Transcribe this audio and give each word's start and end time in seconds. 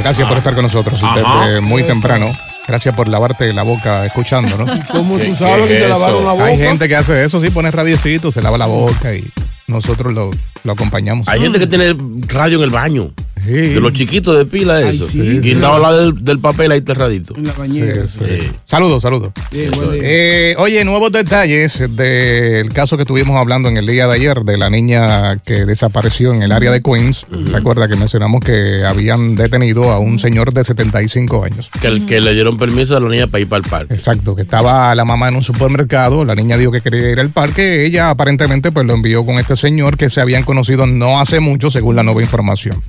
Gracias 0.00 0.28
por 0.28 0.38
estar 0.38 0.54
con 0.54 0.64
nosotros 0.64 1.00
desde 1.14 1.60
muy 1.60 1.82
temprano. 1.84 2.30
Gracias 2.66 2.94
por 2.94 3.08
lavarte 3.08 3.50
la 3.54 3.62
boca 3.62 4.04
escuchando, 4.04 4.58
¿no? 4.58 4.66
Como 4.92 5.16
¿Qué- 5.16 5.26
tú 5.26 5.36
sabes 5.36 5.62
es 5.64 5.68
que 5.68 5.78
se 5.78 5.88
lavaron 5.88 6.24
la 6.24 6.32
boca. 6.32 6.44
Hay 6.44 6.58
gente 6.58 6.86
que 6.86 6.96
hace 6.96 7.24
eso, 7.24 7.42
sí, 7.42 7.48
pone 7.50 7.70
radiocito, 7.70 8.30
se 8.30 8.42
lava 8.42 8.58
la 8.58 8.66
boca 8.66 9.14
y 9.14 9.24
nosotros 9.66 10.12
lo, 10.12 10.30
lo 10.64 10.72
acompañamos. 10.72 11.26
Hay 11.28 11.40
gente 11.40 11.58
que 11.58 11.66
tiene 11.66 11.96
radio 12.28 12.58
en 12.58 12.64
el 12.64 12.70
baño. 12.70 13.10
Sí. 13.48 13.52
De 13.74 13.80
los 13.80 13.92
chiquitos 13.94 14.36
de 14.36 14.44
pila, 14.44 14.80
eso. 14.88 15.08
sí, 15.08 15.40
Guindado 15.40 15.74
al 15.76 15.82
lado 15.82 15.98
del, 16.12 16.24
del 16.24 16.38
papel 16.38 16.70
ahí 16.72 16.82
cerradito. 16.86 17.34
En 17.36 17.46
la 17.46 17.52
Sí, 17.54 17.58
bañera. 17.58 18.06
sí. 18.06 18.18
Sí. 18.28 18.50
Saludos, 18.64 19.02
saludos. 19.02 19.32
Sí. 19.50 19.66
Eh, 20.02 20.54
oye, 20.58 20.84
nuevos 20.84 21.10
detalles 21.12 21.96
del 21.96 22.72
caso 22.72 22.96
que 22.96 23.02
estuvimos 23.04 23.36
hablando 23.36 23.68
en 23.68 23.76
el 23.78 23.86
día 23.86 24.06
de 24.06 24.14
ayer 24.14 24.40
de 24.40 24.58
la 24.58 24.68
niña 24.70 25.38
que 25.38 25.64
desapareció 25.64 26.32
en 26.34 26.42
el 26.42 26.52
área 26.52 26.70
de 26.70 26.82
Queens. 26.82 27.24
¿Se 27.48 27.56
acuerda 27.56 27.88
que 27.88 27.96
mencionamos 27.96 28.40
que 28.44 28.84
habían 28.84 29.34
detenido 29.36 29.90
a 29.90 29.98
un 29.98 30.18
señor 30.18 30.52
de 30.52 30.64
75 30.64 31.44
años? 31.44 31.70
Que, 31.80 31.86
el- 31.88 32.06
que 32.06 32.20
le 32.20 32.34
dieron 32.34 32.58
permiso 32.58 32.96
a 32.96 33.00
la 33.00 33.08
niña 33.08 33.26
para 33.28 33.40
ir 33.40 33.48
para 33.48 33.62
el 33.64 33.68
parque. 33.70 33.94
Exacto, 33.94 34.36
que 34.36 34.42
estaba 34.42 34.94
la 34.94 35.04
mamá 35.04 35.28
en 35.28 35.36
un 35.36 35.42
supermercado, 35.44 36.24
la 36.24 36.34
niña 36.34 36.56
dijo 36.56 36.70
que 36.72 36.80
quería 36.80 37.10
ir 37.10 37.20
al 37.20 37.30
parque, 37.30 37.84
ella 37.86 38.10
aparentemente 38.10 38.72
pues 38.72 38.84
lo 38.86 38.94
envió 38.94 39.24
con 39.24 39.36
este 39.38 39.56
señor 39.56 39.96
que 39.96 40.10
se 40.10 40.20
habían 40.20 40.42
conocido 40.44 40.86
no 40.86 41.20
hace 41.20 41.40
mucho 41.40 41.70
según 41.70 41.96
la 41.96 42.02
nueva 42.02 42.22
información. 42.22 42.82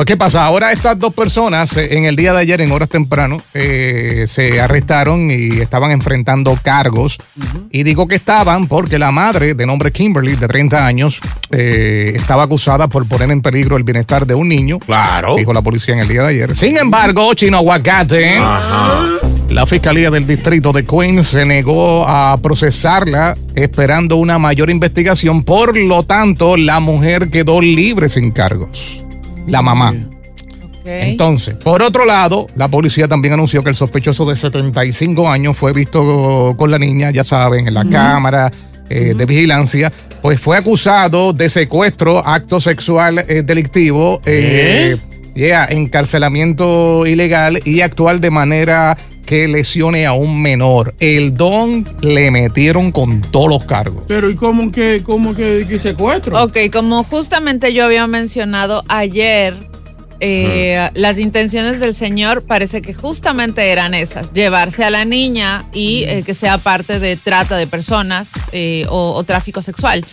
Pues 0.00 0.06
qué 0.06 0.16
pasa, 0.16 0.46
ahora 0.46 0.72
estas 0.72 0.98
dos 0.98 1.12
personas 1.12 1.76
eh, 1.76 1.98
en 1.98 2.06
el 2.06 2.16
día 2.16 2.32
de 2.32 2.38
ayer 2.38 2.62
en 2.62 2.72
horas 2.72 2.88
temprano 2.88 3.36
eh, 3.52 4.24
se 4.28 4.58
arrestaron 4.58 5.30
y 5.30 5.60
estaban 5.60 5.90
enfrentando 5.90 6.58
cargos 6.62 7.18
y 7.70 7.82
digo 7.82 8.08
que 8.08 8.14
estaban 8.14 8.66
porque 8.66 8.98
la 8.98 9.10
madre 9.10 9.52
de 9.52 9.66
nombre 9.66 9.92
Kimberly 9.92 10.36
de 10.36 10.48
30 10.48 10.86
años 10.86 11.20
eh, 11.50 12.14
estaba 12.14 12.44
acusada 12.44 12.88
por 12.88 13.06
poner 13.06 13.30
en 13.30 13.42
peligro 13.42 13.76
el 13.76 13.84
bienestar 13.84 14.24
de 14.24 14.34
un 14.34 14.48
niño. 14.48 14.78
Claro. 14.78 15.36
Dijo 15.36 15.52
la 15.52 15.60
policía 15.60 15.92
en 15.92 16.00
el 16.00 16.08
día 16.08 16.22
de 16.22 16.28
ayer. 16.28 16.56
Sin 16.56 16.78
embargo, 16.78 17.34
Chino 17.34 17.58
Aguacate. 17.58 18.38
La 19.50 19.66
Fiscalía 19.66 20.10
del 20.10 20.26
Distrito 20.26 20.72
de 20.72 20.82
Queens 20.86 21.26
se 21.26 21.44
negó 21.44 22.08
a 22.08 22.38
procesarla 22.38 23.36
esperando 23.54 24.16
una 24.16 24.38
mayor 24.38 24.70
investigación. 24.70 25.44
Por 25.44 25.76
lo 25.76 26.04
tanto, 26.04 26.56
la 26.56 26.80
mujer 26.80 27.28
quedó 27.28 27.60
libre 27.60 28.08
sin 28.08 28.30
cargos. 28.30 28.99
La 29.46 29.62
mamá. 29.62 29.94
Entonces, 30.84 31.56
por 31.56 31.82
otro 31.82 32.04
lado, 32.04 32.46
la 32.56 32.68
policía 32.68 33.06
también 33.06 33.34
anunció 33.34 33.62
que 33.62 33.70
el 33.70 33.74
sospechoso 33.74 34.24
de 34.24 34.36
75 34.36 35.28
años 35.28 35.56
fue 35.56 35.72
visto 35.72 36.54
con 36.56 36.70
la 36.70 36.78
niña, 36.78 37.10
ya 37.10 37.22
saben, 37.22 37.68
en 37.68 37.74
la 37.74 37.84
cámara 37.84 38.50
eh, 38.88 39.14
de 39.16 39.26
vigilancia, 39.26 39.92
pues 40.22 40.40
fue 40.40 40.56
acusado 40.56 41.32
de 41.32 41.48
secuestro, 41.48 42.26
acto 42.26 42.60
sexual 42.60 43.24
eh, 43.28 43.42
delictivo, 43.42 44.20
eh, 44.24 44.96
yeah, 45.34 45.66
encarcelamiento 45.66 47.06
ilegal 47.06 47.60
y 47.64 47.82
actuar 47.82 48.20
de 48.20 48.30
manera 48.30 48.96
que 49.30 49.46
lesione 49.46 50.06
a 50.06 50.12
un 50.12 50.42
menor. 50.42 50.92
El 50.98 51.36
don 51.36 51.86
le 52.00 52.32
metieron 52.32 52.90
con 52.90 53.20
todos 53.20 53.48
los 53.48 53.64
cargos. 53.64 54.02
Pero 54.08 54.28
¿y 54.28 54.34
cómo 54.34 54.72
que, 54.72 55.02
cómo 55.04 55.36
que, 55.36 55.64
que 55.68 55.78
secuestro? 55.78 56.42
Ok, 56.42 56.56
como 56.72 57.04
justamente 57.04 57.72
yo 57.72 57.84
había 57.84 58.08
mencionado 58.08 58.82
ayer, 58.88 59.56
eh, 60.20 60.90
las 60.94 61.18
intenciones 61.18 61.80
del 61.80 61.94
señor 61.94 62.42
parece 62.42 62.82
que 62.82 62.94
justamente 62.94 63.72
eran 63.72 63.94
esas, 63.94 64.32
llevarse 64.32 64.84
a 64.84 64.90
la 64.90 65.04
niña 65.04 65.64
y 65.72 66.04
eh, 66.04 66.22
que 66.24 66.34
sea 66.34 66.58
parte 66.58 66.98
de 66.98 67.16
trata 67.16 67.56
de 67.56 67.66
personas 67.66 68.32
eh, 68.52 68.84
o, 68.88 69.14
o 69.14 69.24
tráfico 69.24 69.62
sexual. 69.62 70.04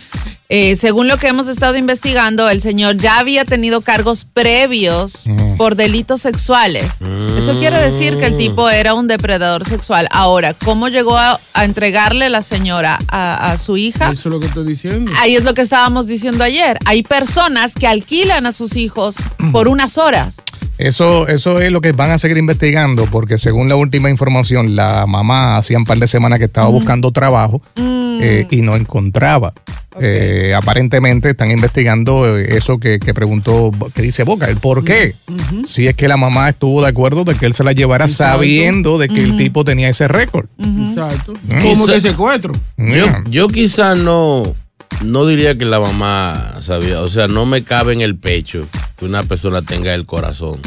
Eh, 0.50 0.76
según 0.76 1.08
lo 1.08 1.18
que 1.18 1.26
hemos 1.26 1.46
estado 1.46 1.76
investigando, 1.76 2.48
el 2.48 2.62
señor 2.62 2.96
ya 2.96 3.18
había 3.18 3.44
tenido 3.44 3.82
cargos 3.82 4.24
previos 4.24 5.26
por 5.58 5.76
delitos 5.76 6.22
sexuales. 6.22 6.90
Eso 7.36 7.58
quiere 7.58 7.76
decir 7.78 8.16
que 8.16 8.24
el 8.24 8.38
tipo 8.38 8.70
era 8.70 8.94
un 8.94 9.08
depredador 9.08 9.66
sexual. 9.66 10.08
Ahora, 10.10 10.54
¿cómo 10.54 10.88
llegó 10.88 11.18
a, 11.18 11.38
a 11.52 11.64
entregarle 11.66 12.30
la 12.30 12.40
señora 12.40 12.98
a, 13.08 13.52
a 13.52 13.58
su 13.58 13.76
hija? 13.76 14.10
Eso 14.10 14.30
es 14.30 14.32
lo 14.32 14.40
que 14.40 14.46
estoy 14.46 14.64
diciendo. 14.64 15.12
Ahí 15.18 15.36
es 15.36 15.44
lo 15.44 15.52
que 15.52 15.60
estábamos 15.60 16.06
diciendo 16.06 16.42
ayer. 16.44 16.78
Hay 16.86 17.02
personas 17.02 17.74
que 17.74 17.86
alquilan 17.86 18.46
a 18.46 18.52
sus 18.52 18.76
hijos 18.76 19.16
por 19.52 19.68
unas 19.68 19.97
horas. 19.98 20.36
Eso, 20.78 21.26
eso 21.26 21.60
es 21.60 21.72
lo 21.72 21.80
que 21.80 21.90
van 21.92 22.12
a 22.12 22.18
seguir 22.18 22.38
investigando, 22.38 23.06
porque 23.06 23.36
según 23.36 23.68
la 23.68 23.74
última 23.74 24.10
información, 24.10 24.76
la 24.76 25.06
mamá 25.06 25.56
hacía 25.56 25.76
un 25.76 25.84
par 25.84 25.98
de 25.98 26.06
semanas 26.06 26.38
que 26.38 26.44
estaba 26.44 26.68
buscando 26.68 27.10
trabajo 27.10 27.60
eh, 27.76 28.46
y 28.48 28.62
no 28.62 28.76
encontraba. 28.76 29.52
Eh, 30.00 30.54
aparentemente 30.56 31.30
están 31.30 31.50
investigando 31.50 32.38
eh, 32.38 32.56
eso 32.56 32.78
que, 32.78 33.00
que 33.00 33.12
preguntó, 33.12 33.72
que 33.92 34.02
dice 34.02 34.22
Boca, 34.22 34.46
el 34.46 34.58
por 34.58 34.84
qué. 34.84 35.16
Si 35.64 35.88
es 35.88 35.96
que 35.96 36.06
la 36.06 36.16
mamá 36.16 36.48
estuvo 36.50 36.80
de 36.82 36.88
acuerdo 36.88 37.24
de 37.24 37.34
que 37.34 37.46
él 37.46 37.54
se 37.54 37.64
la 37.64 37.72
llevara 37.72 38.04
Exacto. 38.04 38.34
sabiendo 38.34 38.98
de 38.98 39.08
que 39.08 39.20
el 39.24 39.36
tipo 39.36 39.64
tenía 39.64 39.88
ese 39.88 40.06
récord. 40.06 40.46
Exacto. 40.60 41.32
Mm. 41.48 41.60
¿Cómo 41.62 41.86
Quizá- 41.86 41.92
que 41.94 42.00
secuestro? 42.00 42.52
Yo, 42.76 42.84
Yeah. 42.94 43.24
yo 43.28 43.48
quizá 43.48 43.96
no, 43.96 44.54
no 45.02 45.26
diría 45.26 45.56
que 45.56 45.64
la 45.64 45.80
mamá 45.80 46.56
sabía, 46.60 47.00
o 47.00 47.08
sea, 47.08 47.28
no 47.28 47.46
me 47.46 47.62
cabe 47.62 47.92
en 47.92 48.00
el 48.00 48.16
pecho 48.16 48.66
que 48.96 49.04
una 49.04 49.22
persona 49.22 49.62
tenga 49.62 49.94
el 49.94 50.06
corazón 50.06 50.60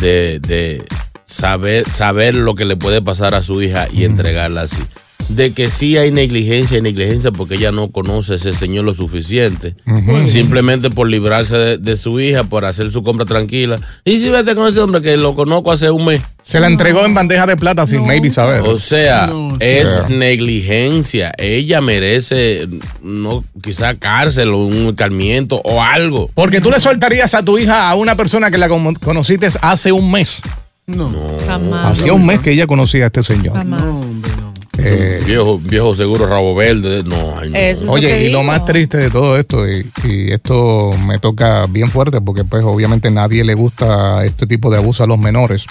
de, 0.00 0.40
de 0.40 0.84
saber, 1.26 1.90
saber 1.90 2.34
lo 2.34 2.54
que 2.54 2.64
le 2.64 2.76
puede 2.76 3.02
pasar 3.02 3.34
a 3.34 3.42
su 3.42 3.60
hija 3.62 3.88
y 3.92 4.04
entregarla 4.04 4.62
así. 4.62 4.82
De 5.28 5.52
que 5.52 5.70
sí 5.70 5.96
hay 5.96 6.10
negligencia 6.12 6.78
y 6.78 6.82
negligencia 6.82 7.30
porque 7.32 7.54
ella 7.54 7.72
no 7.72 7.90
conoce 7.90 8.34
a 8.34 8.36
ese 8.36 8.52
señor 8.54 8.84
lo 8.84 8.94
suficiente. 8.94 9.74
Simplemente 10.26 10.90
por 10.90 11.08
librarse 11.08 11.56
de, 11.56 11.78
de 11.78 11.96
su 11.96 12.20
hija, 12.20 12.44
por 12.44 12.64
hacer 12.64 12.90
su 12.90 13.02
compra 13.02 13.24
tranquila. 13.26 13.78
Y 14.04 14.18
si 14.18 14.28
vete 14.28 14.54
con 14.54 14.68
ese 14.68 14.80
hombre 14.80 15.02
que 15.02 15.16
lo 15.16 15.34
conozco 15.34 15.72
hace 15.72 15.90
un 15.90 16.04
mes. 16.04 16.20
Se 16.42 16.60
la 16.60 16.66
entregó 16.66 17.04
en 17.06 17.14
bandeja 17.14 17.46
de 17.46 17.56
plata 17.56 17.86
sin 17.86 18.02
maybe 18.06 18.30
saber. 18.30 18.62
O 18.62 18.78
sea, 18.78 19.30
es 19.60 19.94
Yeah. 19.94 20.08
negligencia. 20.08 21.32
Ella 21.38 21.80
merece, 21.80 22.68
no, 23.02 23.44
quizá 23.62 23.94
cárcel 23.94 24.50
o 24.50 24.58
un 24.58 24.94
calmiento 24.94 25.60
o 25.64 25.82
algo. 25.82 26.30
Porque 26.34 26.60
tú 26.60 26.70
le 26.70 26.80
soltarías 26.80 27.34
a 27.34 27.42
tu 27.42 27.58
hija 27.58 27.88
a 27.88 27.94
una 27.94 28.14
persona 28.14 28.50
que 28.50 28.58
la 28.58 28.68
conociste 28.68 29.48
hace 29.62 29.92
un 29.92 30.10
mes. 30.10 30.40
No. 30.86 31.10
Jamás. 31.46 31.98
Hacía 31.98 32.12
un 32.12 32.26
mes 32.26 32.40
que 32.40 32.50
ella 32.50 32.66
conocía 32.66 33.04
a 33.04 33.06
este 33.06 33.22
señor. 33.22 33.54
Jamás. 33.56 33.82
Eh, 34.86 35.22
Viejo, 35.26 35.58
viejo 35.58 35.94
seguro 35.94 36.26
rabo 36.26 36.54
verde. 36.54 37.02
No, 37.04 37.38
ay, 37.38 37.52
Oye, 37.88 38.26
y 38.26 38.30
lo 38.30 38.42
más 38.42 38.64
triste 38.64 38.98
de 38.98 39.10
todo 39.10 39.38
esto, 39.38 39.66
y, 39.68 39.86
y 40.04 40.30
esto 40.32 40.92
me 41.06 41.18
toca 41.18 41.66
bien 41.68 41.90
fuerte 41.90 42.20
porque 42.20 42.44
pues 42.44 42.64
obviamente 42.64 43.10
nadie 43.10 43.44
le 43.44 43.54
gusta 43.54 44.24
este 44.24 44.46
tipo 44.46 44.70
de 44.70 44.78
abuso 44.78 45.04
a 45.04 45.06
los 45.06 45.18
menores. 45.18 45.64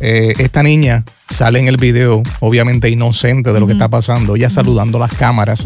Eh, 0.00 0.34
esta 0.38 0.62
niña 0.62 1.04
sale 1.30 1.58
en 1.60 1.68
el 1.68 1.76
video, 1.76 2.22
obviamente 2.40 2.88
inocente 2.90 3.52
de 3.52 3.60
lo 3.60 3.66
que 3.66 3.72
está 3.72 3.88
pasando, 3.88 4.36
ella 4.36 4.50
saludando 4.50 4.98
las 4.98 5.12
cámaras, 5.14 5.60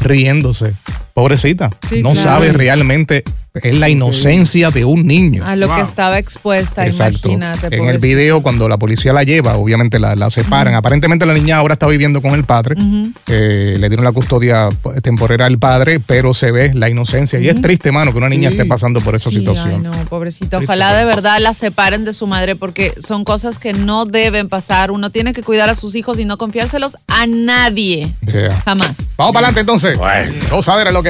riéndose. 0.00 0.72
Pobrecita, 1.20 1.70
Sí, 1.88 2.02
no 2.02 2.12
claro. 2.12 2.28
sabe 2.30 2.52
realmente, 2.52 3.24
es 3.52 3.76
la 3.76 3.88
inocencia 3.88 4.70
de 4.70 4.84
un 4.84 5.06
niño. 5.06 5.44
A 5.44 5.56
lo 5.56 5.74
que 5.74 5.80
estaba 5.82 6.18
expuesta, 6.18 6.86
Exacto. 6.86 7.28
imagínate. 7.30 7.76
En 7.76 7.88
el 7.88 7.98
video, 7.98 8.42
cuando 8.42 8.68
la 8.68 8.78
policía 8.78 9.12
la 9.12 9.24
lleva, 9.24 9.56
obviamente 9.56 9.98
la, 9.98 10.14
la 10.14 10.30
separan. 10.30 10.74
Aparentemente 10.74 11.26
la 11.26 11.34
niña 11.34 11.56
ahora 11.56 11.74
está 11.74 11.86
viviendo 11.88 12.22
con 12.22 12.32
el 12.34 12.44
padre. 12.44 12.76
Eh, 13.26 13.76
le 13.78 13.88
dieron 13.88 14.04
la 14.04 14.12
custodia 14.12 14.68
temporal 15.02 15.40
al 15.42 15.58
padre, 15.58 15.98
pero 16.00 16.32
se 16.32 16.52
ve 16.52 16.72
la 16.74 16.88
inocencia. 16.88 17.40
Y 17.40 17.48
es 17.48 17.60
triste, 17.60 17.90
mano, 17.92 18.12
que 18.12 18.18
una 18.18 18.28
niña 18.28 18.50
Sí. 18.50 18.54
esté 18.56 18.66
pasando 18.68 19.00
por 19.00 19.14
esa 19.16 19.30
Sí, 19.30 19.36
situación. 19.40 19.72
Ay, 19.72 19.78
no, 19.98 20.04
pobrecito. 20.08 20.58
Ojalá 20.58 20.94
de 20.94 21.04
verdad 21.04 21.38
la 21.40 21.52
separen 21.52 22.04
de 22.04 22.14
su 22.14 22.26
madre 22.28 22.54
porque 22.56 22.94
son 23.04 23.24
cosas 23.24 23.58
que 23.58 23.72
no 23.72 24.04
deben 24.06 24.48
pasar. 24.48 24.90
Uno 24.92 25.10
tiene 25.10 25.32
que 25.34 25.42
cuidar 25.42 25.68
a 25.68 25.74
sus 25.74 25.96
hijos 25.96 26.18
y 26.20 26.24
no 26.24 26.38
confiárselos 26.38 26.96
a 27.08 27.26
nadie. 27.26 28.14
Yeah. 28.24 28.62
Jamás. 28.64 28.96
Vamos 29.16 29.34
para 29.34 29.48
adelante 29.48 29.60
entonces. 29.60 29.98
Gozadera 30.50 30.90
es 30.90 30.94
lo 30.94 31.02
que 31.02 31.09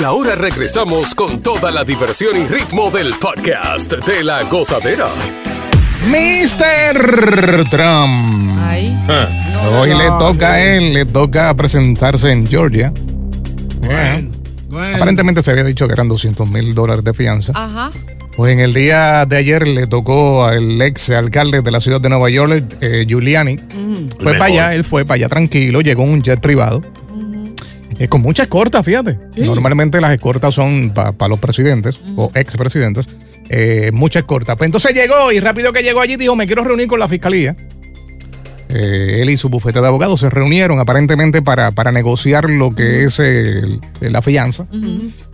Y 0.00 0.02
ahora 0.02 0.34
regresamos 0.34 1.14
con 1.14 1.42
toda 1.42 1.70
la 1.70 1.84
diversión 1.84 2.34
y 2.34 2.46
ritmo 2.46 2.90
del 2.90 3.12
podcast 3.20 3.92
de 3.92 4.24
la 4.24 4.44
gozadera. 4.44 5.08
Mr. 6.06 7.68
Trump. 7.68 8.58
Hoy 9.78 9.90
le 9.90 10.06
toca 10.18 10.54
a 10.54 10.62
él, 10.62 10.94
le 10.94 11.04
toca 11.04 11.52
presentarse 11.52 12.32
en 12.32 12.46
Georgia. 12.46 12.94
Yeah. 13.82 14.22
Aparentemente 14.96 15.42
se 15.42 15.50
había 15.50 15.64
dicho 15.64 15.86
que 15.86 15.92
eran 15.92 16.08
200 16.08 16.48
mil 16.48 16.74
dólares 16.74 17.04
de 17.04 17.12
fianza. 17.12 17.52
Ajá. 17.54 17.92
Pues 18.34 18.54
en 18.54 18.60
el 18.60 18.72
día 18.72 19.26
de 19.26 19.36
ayer 19.36 19.68
le 19.68 19.86
tocó 19.86 20.46
al 20.46 20.80
ex 20.80 21.10
alcalde 21.10 21.60
de 21.60 21.70
la 21.70 21.82
ciudad 21.82 22.00
de 22.00 22.08
Nueva 22.08 22.30
York, 22.30 22.78
eh, 22.80 23.04
Giuliani. 23.06 23.58
Fue 24.18 24.32
para 24.32 24.46
allá, 24.46 24.74
él 24.74 24.84
fue 24.84 25.04
para 25.04 25.16
allá 25.16 25.28
tranquilo, 25.28 25.82
llegó 25.82 26.04
en 26.04 26.12
un 26.14 26.22
jet 26.22 26.40
privado. 26.40 26.80
Eh, 28.00 28.08
con 28.08 28.22
mucha 28.22 28.44
escorta, 28.44 28.82
fíjate. 28.82 29.18
Normalmente 29.36 30.00
las 30.00 30.12
escortas 30.12 30.54
son 30.54 30.94
para 30.94 31.28
los 31.28 31.38
presidentes 31.38 31.96
o 32.16 32.32
expresidentes. 32.34 33.06
Eh, 33.50 33.90
mucha 33.92 34.20
escorta. 34.20 34.56
Pues 34.56 34.68
entonces 34.68 34.94
llegó 34.94 35.30
y 35.32 35.38
rápido 35.38 35.70
que 35.70 35.82
llegó 35.82 36.00
allí 36.00 36.16
dijo, 36.16 36.34
me 36.34 36.46
quiero 36.46 36.64
reunir 36.64 36.86
con 36.86 36.98
la 36.98 37.08
fiscalía. 37.08 37.54
Eh, 38.72 39.18
él 39.22 39.30
y 39.30 39.36
su 39.36 39.48
bufete 39.48 39.80
de 39.80 39.86
abogados 39.86 40.20
se 40.20 40.30
reunieron 40.30 40.78
aparentemente 40.78 41.42
para, 41.42 41.72
para 41.72 41.90
negociar 41.92 42.48
lo 42.48 42.74
que 42.74 43.04
es 43.04 43.18
el- 43.18 43.80
la 44.00 44.22
fianza. 44.22 44.66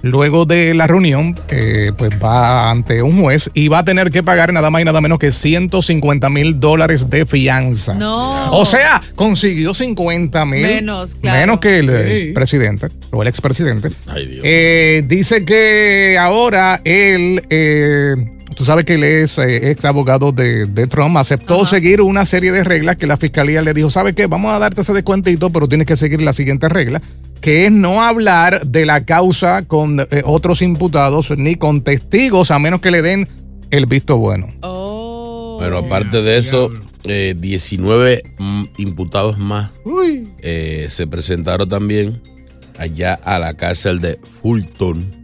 Luego 0.03 0.45
de 0.47 0.73
la 0.75 0.87
reunión, 0.87 1.39
eh, 1.49 1.91
pues 1.97 2.11
va 2.23 2.71
ante 2.71 3.03
un 3.03 3.21
juez 3.21 3.51
y 3.55 3.69
va 3.69 3.81
a 3.81 3.85
tener 3.85 4.11
que 4.11 4.23
pagar 4.23 4.53
nada 4.53 4.71
más 4.71 4.83
y 4.83 4.85
nada 4.85 5.01
menos 5.01 5.19
que 5.19 5.33
150 5.33 6.29
mil 6.31 6.61
dólares 6.61 7.11
de 7.11 7.27
fianza. 7.27 7.95
No. 7.95 8.51
O 8.53 8.65
sea, 8.65 9.01
consiguió 9.17 9.75
50 9.75 10.45
mil. 10.45 10.63
Menos, 10.63 11.15
claro. 11.21 11.41
Menos 11.41 11.61
que 11.61 11.79
el 11.81 11.91
eh, 11.91 12.27
Sí. 12.29 12.33
presidente 12.33 12.89
o 13.11 13.23
el 13.23 13.29
expresidente. 13.29 13.89
Ay, 14.07 14.27
Dios. 14.27 14.41
Eh, 14.45 15.03
dice 15.07 15.45
que 15.45 16.17
ahora 16.21 16.81
él, 16.85 17.43
eh, 17.51 18.15
tú 18.57 18.65
sabes 18.65 18.85
que 18.85 18.95
él 18.95 19.05
es 19.05 19.37
eh, 19.39 19.71
ex 19.71 19.85
abogado 19.85 20.33
de, 20.33 20.67
de 20.67 20.87
Trump, 20.87 21.17
aceptó 21.19 21.67
seguir 21.67 22.01
una 22.01 22.25
serie 22.25 22.51
de 22.51 22.65
reglas 22.65 22.97
que 22.97 23.07
la 23.07 23.17
fiscalía 23.19 23.63
le 23.63 23.75
dijo, 23.75 23.91
¿sabes 23.91 24.15
qué? 24.15 24.27
Vamos 24.27 24.53
a 24.53 24.59
darte 24.59 24.81
ese 24.81 24.95
descuentito, 24.95 25.51
pero 25.51 25.69
tienes 25.69 25.87
que 25.87 25.97
seguir 25.97 26.23
la 26.23 26.33
siguiente 26.33 26.69
regla, 26.69 27.03
que 27.41 27.67
es 27.67 27.73
no 27.73 28.03
hablar 28.03 28.67
de 28.67 28.87
la 28.87 29.05
causa 29.05 29.63
con 29.67 30.01
eh, 30.01 30.23
otros 30.25 30.63
imputados 30.63 31.31
ni 31.37 31.57
con 31.57 31.83
testigos 31.83 32.51
a 32.51 32.59
menos 32.59 32.81
que 32.81 32.91
le 32.91 33.03
den 33.03 33.29
el 33.71 33.87
visto 33.87 34.17
bueno. 34.17 34.49
Oh. 34.63 35.59
Bueno, 35.59 35.79
aparte 35.79 36.23
de 36.23 36.39
eso, 36.39 36.71
eh, 37.05 37.35
19 37.37 38.23
mm, 38.39 38.65
imputados 38.79 39.39
más 39.39 39.71
Uy. 39.85 40.29
eh, 40.43 40.89
se 40.91 41.07
presentaron 41.07 41.69
también 41.69 42.21
allá 42.79 43.15
a 43.23 43.39
la 43.39 43.55
cárcel 43.55 44.01
de 44.01 44.19
Fulton 44.43 45.15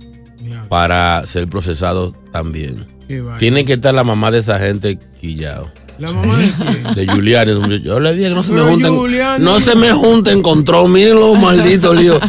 para 0.68 1.24
ser 1.26 1.48
procesados 1.48 2.14
también. 2.32 2.91
Tiene 3.38 3.64
que 3.64 3.74
estar 3.74 3.94
la 3.94 4.04
mamá 4.04 4.30
de 4.30 4.38
esa 4.38 4.58
gente 4.58 4.98
quillado. 5.20 5.70
La 5.98 6.10
mamá 6.10 6.36
de 6.36 6.50
quién? 6.50 6.94
De 6.94 7.06
Giuliani. 7.06 7.82
Yo 7.82 8.00
le 8.00 8.12
dije 8.14 8.28
que 8.28 8.34
no 8.34 8.42
se 8.42 8.52
me 8.52 8.62
junten. 8.62 9.42
No 9.42 9.60
se 9.60 9.76
me 9.76 9.92
junten 9.92 10.42
con 10.42 10.64
Trump. 10.64 10.94
Miren 10.94 11.14
los 11.16 11.38
malditos 11.40 11.96
líos. 11.96 12.20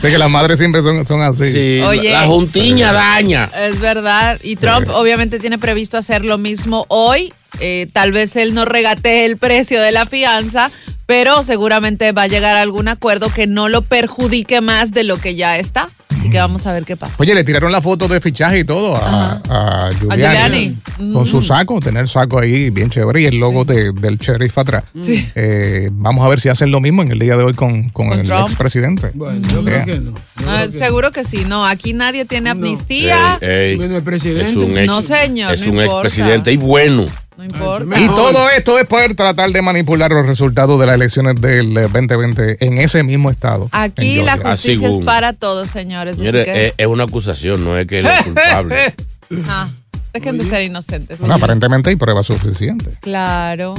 Sé 0.00 0.10
que 0.10 0.18
las 0.18 0.28
madres 0.30 0.58
siempre 0.58 0.82
son, 0.82 1.06
son 1.06 1.22
así. 1.22 1.50
Sí, 1.50 1.80
Oye. 1.80 2.10
la 2.10 2.22
juntiña 2.26 2.92
daña. 2.92 3.48
Es 3.58 3.80
verdad. 3.80 4.38
Y 4.42 4.56
Trump 4.56 4.88
obviamente 4.92 5.38
tiene 5.38 5.56
previsto 5.56 5.96
hacer 5.96 6.24
lo 6.24 6.36
mismo 6.36 6.84
hoy. 6.88 7.32
Eh, 7.60 7.86
tal 7.92 8.12
vez 8.12 8.36
él 8.36 8.52
no 8.52 8.64
regatee 8.64 9.24
el 9.24 9.36
precio 9.36 9.80
de 9.80 9.92
la 9.92 10.06
fianza, 10.06 10.70
pero 11.06 11.42
seguramente 11.42 12.12
va 12.12 12.22
a 12.22 12.26
llegar 12.26 12.56
a 12.56 12.62
algún 12.62 12.88
acuerdo 12.88 13.30
que 13.32 13.46
no 13.46 13.68
lo 13.68 13.82
perjudique 13.82 14.60
más 14.60 14.90
de 14.92 15.04
lo 15.04 15.18
que 15.20 15.34
ya 15.34 15.58
está. 15.58 15.88
Así 16.10 16.30
que 16.30 16.38
vamos 16.38 16.66
a 16.66 16.72
ver 16.72 16.84
qué 16.86 16.96
pasa. 16.96 17.14
Oye, 17.18 17.34
le 17.34 17.44
tiraron 17.44 17.70
la 17.70 17.82
foto 17.82 18.08
de 18.08 18.18
fichaje 18.18 18.60
y 18.60 18.64
todo 18.64 18.96
a, 18.96 19.42
a 19.50 19.90
Giuliani. 19.98 20.74
Giuliani. 20.96 21.12
Con 21.12 21.26
su 21.26 21.38
Mm. 21.40 21.42
saco, 21.42 21.80
tener 21.80 22.04
el 22.04 22.08
saco 22.08 22.38
ahí 22.38 22.70
bien 22.70 22.88
chévere 22.88 23.20
y 23.20 23.26
el 23.26 23.36
logo 23.38 23.66
de- 23.66 23.92
del 23.92 24.16
sheriff 24.16 24.56
atrás. 24.56 24.84
Sí. 25.00 25.28
Eh, 25.34 25.90
vamos 25.92 26.24
a 26.24 26.28
ver 26.30 26.40
si 26.40 26.48
hacen 26.48 26.70
lo 26.70 26.80
mismo 26.80 27.02
en 27.02 27.10
el 27.10 27.18
día 27.18 27.36
de 27.36 27.42
hoy 27.44 27.52
con, 27.52 27.90
con 27.90 28.08
¿Con 28.08 28.20
el 28.20 28.24
Trump? 28.26 28.46
expresidente. 28.48 29.10
Bueno, 29.12 29.46
yo 29.48 29.62
Yeah. 29.62 29.82
creo 29.82 29.84
que 29.96 30.00
no. 30.00 30.10
Yo 30.12 30.16
Ah, 30.48 30.56
creo 30.60 30.70
que 30.70 30.78
seguro 30.78 31.10
que 31.10 31.24
sí. 31.24 31.44
No, 31.46 31.66
aquí 31.66 31.92
nadie 31.92 32.24
tiene 32.24 32.48
amnistía. 32.50 33.36
Ey, 33.42 33.72
ey, 33.72 33.76
Bueno, 33.76 33.96
el 33.98 34.02
presidente. 34.02 34.48
es 34.50 34.56
un 34.56 34.78
ex, 34.78 34.86
No, 34.86 35.02
señor, 35.02 35.52
Es 35.52 35.66
no 35.66 35.72
un 35.74 35.80
importa. 35.82 36.08
expresidente 36.08 36.52
y 36.52 36.56
bueno. 36.56 37.06
No 37.36 37.44
importa. 37.44 38.00
Y 38.00 38.06
todo 38.06 38.48
esto 38.50 38.78
es 38.78 38.86
poder 38.86 39.14
tratar 39.14 39.50
de 39.50 39.60
manipular 39.60 40.10
los 40.10 40.24
resultados 40.26 40.78
de 40.78 40.86
las 40.86 40.94
elecciones 40.94 41.34
del 41.40 41.76
eh, 41.76 41.82
2020 41.92 42.64
en 42.64 42.78
ese 42.78 43.02
mismo 43.02 43.30
estado. 43.30 43.68
Aquí 43.72 44.22
la 44.22 44.38
justicia 44.38 44.88
es 44.88 44.98
para 45.04 45.32
todos, 45.32 45.68
señores. 45.70 46.16
que- 46.16 46.66
es, 46.68 46.74
es 46.76 46.86
una 46.86 47.04
acusación, 47.04 47.64
no 47.64 47.76
es 47.76 47.86
que 47.86 47.98
él 48.00 48.06
es 48.06 48.22
culpable. 48.24 48.76
Ah, 49.48 49.72
dejen 50.12 50.38
de 50.38 50.44
ser 50.44 50.62
inocentes. 50.62 51.18
Bueno, 51.18 51.34
aparentemente 51.34 51.90
hay 51.90 51.96
pruebas 51.96 52.26
suficientes. 52.26 52.98
Claro. 53.00 53.74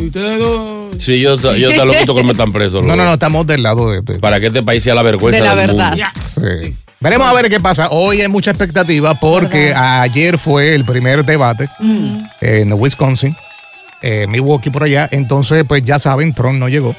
Sí, 0.97 1.21
yo, 1.21 1.35
yo 1.55 1.69
te 1.69 1.85
lo 1.85 1.93
quito 1.93 2.13
que 2.15 2.23
me 2.23 2.31
están 2.31 2.51
presos. 2.51 2.83
No, 2.85 2.95
no, 2.95 3.05
no, 3.05 3.13
estamos 3.13 3.45
del 3.47 3.63
lado 3.63 3.89
de... 3.89 4.01
de- 4.01 4.19
Para 4.19 4.39
que 4.41 4.47
este 4.47 4.63
país 4.63 4.83
sea 4.83 4.95
la 4.95 5.03
vergüenza 5.03 5.39
De 5.39 5.45
la 5.45 5.55
del 5.55 5.67
verdad. 5.67 5.91
mundo. 5.91 6.05
Sí. 6.19 6.75
Veremos 6.99 7.27
a 7.27 7.33
ver 7.33 7.47
qué 7.49 7.59
pasa. 7.59 7.87
Hoy 7.91 8.19
hay 8.21 8.27
mucha 8.27 8.51
expectativa 8.51 9.13
porque 9.15 9.73
ayer 9.75 10.37
fue 10.39 10.73
el 10.75 10.83
primer 10.83 11.23
debate 11.23 11.69
Mm. 11.79 12.17
en 12.41 12.73
Wisconsin, 12.73 13.33
eh, 14.07 14.27
Milwaukee 14.27 14.69
por 14.69 14.83
allá. 14.83 15.09
Entonces, 15.11 15.63
pues 15.67 15.83
ya 15.83 15.97
saben, 15.97 16.33
Trump 16.35 16.59
no 16.59 16.69
llegó. 16.69 16.95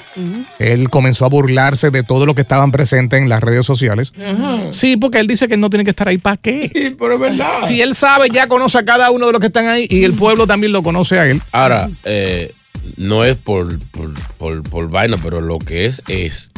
Él 0.58 0.90
comenzó 0.90 1.25
a 1.25 1.28
burlarse 1.28 1.90
de 1.90 2.02
todo 2.02 2.26
lo 2.26 2.34
que 2.34 2.40
estaban 2.42 2.72
presentes 2.72 3.20
en 3.22 3.28
las 3.28 3.40
redes 3.40 3.64
sociales. 3.64 4.12
Sí, 4.70 4.96
porque 4.96 5.20
él 5.20 5.26
dice 5.28 5.46
que 5.46 5.54
él 5.54 5.60
no 5.60 5.70
tiene 5.70 5.84
que 5.84 5.90
estar 5.90 6.08
ahí. 6.08 6.18
¿Para 6.18 6.36
qué? 6.36 6.94
pero 6.98 7.14
es 7.14 7.20
verdad. 7.20 7.46
Si 7.66 7.80
él 7.80 7.94
sabe, 7.94 8.28
ya 8.32 8.48
conoce 8.48 8.78
a 8.78 8.84
cada 8.84 9.10
uno 9.10 9.26
de 9.26 9.32
los 9.32 9.40
que 9.40 9.46
están 9.46 9.66
ahí 9.68 9.86
y 9.88 10.02
el 10.04 10.14
pueblo 10.14 10.46
también 10.46 10.72
lo 10.72 10.82
conoce 10.82 11.18
a 11.18 11.26
él. 11.30 11.40
Ahora, 11.52 11.88
eh, 12.04 12.52
no 12.96 13.25
es 13.25 13.36
por, 13.36 13.78
por, 13.90 14.12
por, 14.36 14.62
por 14.64 14.90
vaina, 14.90 15.16
pero 15.22 15.40
lo 15.40 15.58
que 15.60 15.86
es 15.86 16.02
es. 16.08 16.50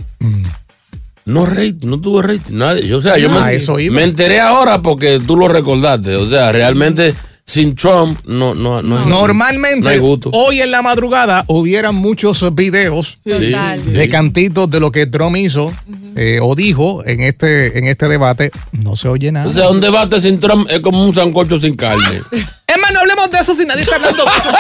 No 1.25 1.45
rating, 1.45 1.87
no 1.91 2.01
tuvo 2.01 2.23
rating, 2.23 2.55
nadie. 2.57 2.87
Yo, 2.89 2.97
o 2.99 3.03
sea, 3.03 3.19
yo 3.19 3.29
Ah, 3.31 3.45
me, 3.47 3.55
eso 3.55 3.79
iba. 3.79 3.95
me 3.95 4.05
enteré 4.05 4.41
ahora 4.41 4.81
porque 4.81 5.21
tú 5.27 5.37
lo 5.37 5.47
recordaste. 5.47 6.17
O 6.17 6.27
sea, 6.27 6.53
realmente 6.53 7.15
sin 7.49 7.75
Trump 7.75 8.21
no, 8.27 8.55
no, 8.55 8.83
no 8.83 8.99
hay- 8.99 9.07
Normalmente, 9.07 9.81
no 9.81 9.89
hay 9.89 9.99
gusto. 9.99 10.29
hoy 10.35 10.61
en 10.61 10.71
la 10.71 10.83
madrugada 10.83 11.45
hubieran 11.49 11.95
muchos 11.95 12.55
videos 12.55 13.17
Sí, 13.25 13.31
Total. 13.31 13.81
sí. 13.83 13.91
de 13.91 14.09
cantitos 14.11 14.71
de 14.71 14.81
lo 14.81 14.93
que 14.93 15.07
Trump 15.07 15.35
hizo 15.39 15.73
eh, 16.15 16.41
o 16.43 16.55
dijo 16.55 17.03
en 17.07 17.23
este, 17.23 17.79
en 17.79 17.87
este 17.87 18.07
debate. 18.09 18.51
No 18.73 18.97
se 18.97 19.09
oye 19.09 19.33
nada. 19.33 19.49
O 19.49 19.53
sea, 19.53 19.71
un 19.71 19.81
debate 19.81 20.21
sin 20.21 20.39
Trump 20.39 20.69
es 20.71 20.81
como 20.81 21.03
un 21.03 21.15
sancocho 21.15 21.59
sin 21.59 21.75
carne. 21.75 22.21
Es 22.69 22.77
más, 22.79 22.93
no 22.93 23.01
hablemos 23.01 23.31
de 23.31 23.39
eso 23.39 23.55
si 23.55 23.65
nadie 23.65 23.81
está 23.81 23.97
hablando 23.97 24.25
de 24.25 24.31
eso. 24.31 24.51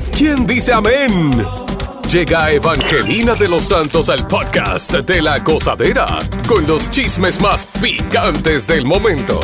¿Quién 0.16 0.46
dice 0.46 0.72
amén? 0.72 1.44
Llega 2.12 2.50
Evangelina 2.52 3.34
de 3.34 3.48
los 3.48 3.64
Santos 3.64 4.08
al 4.08 4.26
podcast 4.28 4.92
de 4.92 5.20
la 5.20 5.38
gozadera 5.40 6.06
con 6.46 6.64
los 6.68 6.92
chismes 6.92 7.40
más 7.40 7.66
picantes 7.80 8.68
del 8.68 8.84
momento. 8.84 9.40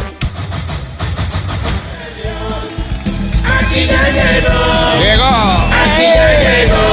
Llegó. 4.16 4.58
Llegó. 5.02 5.34
Aquí 5.82 6.06
ya 6.16 6.28
llegó. 6.44 6.84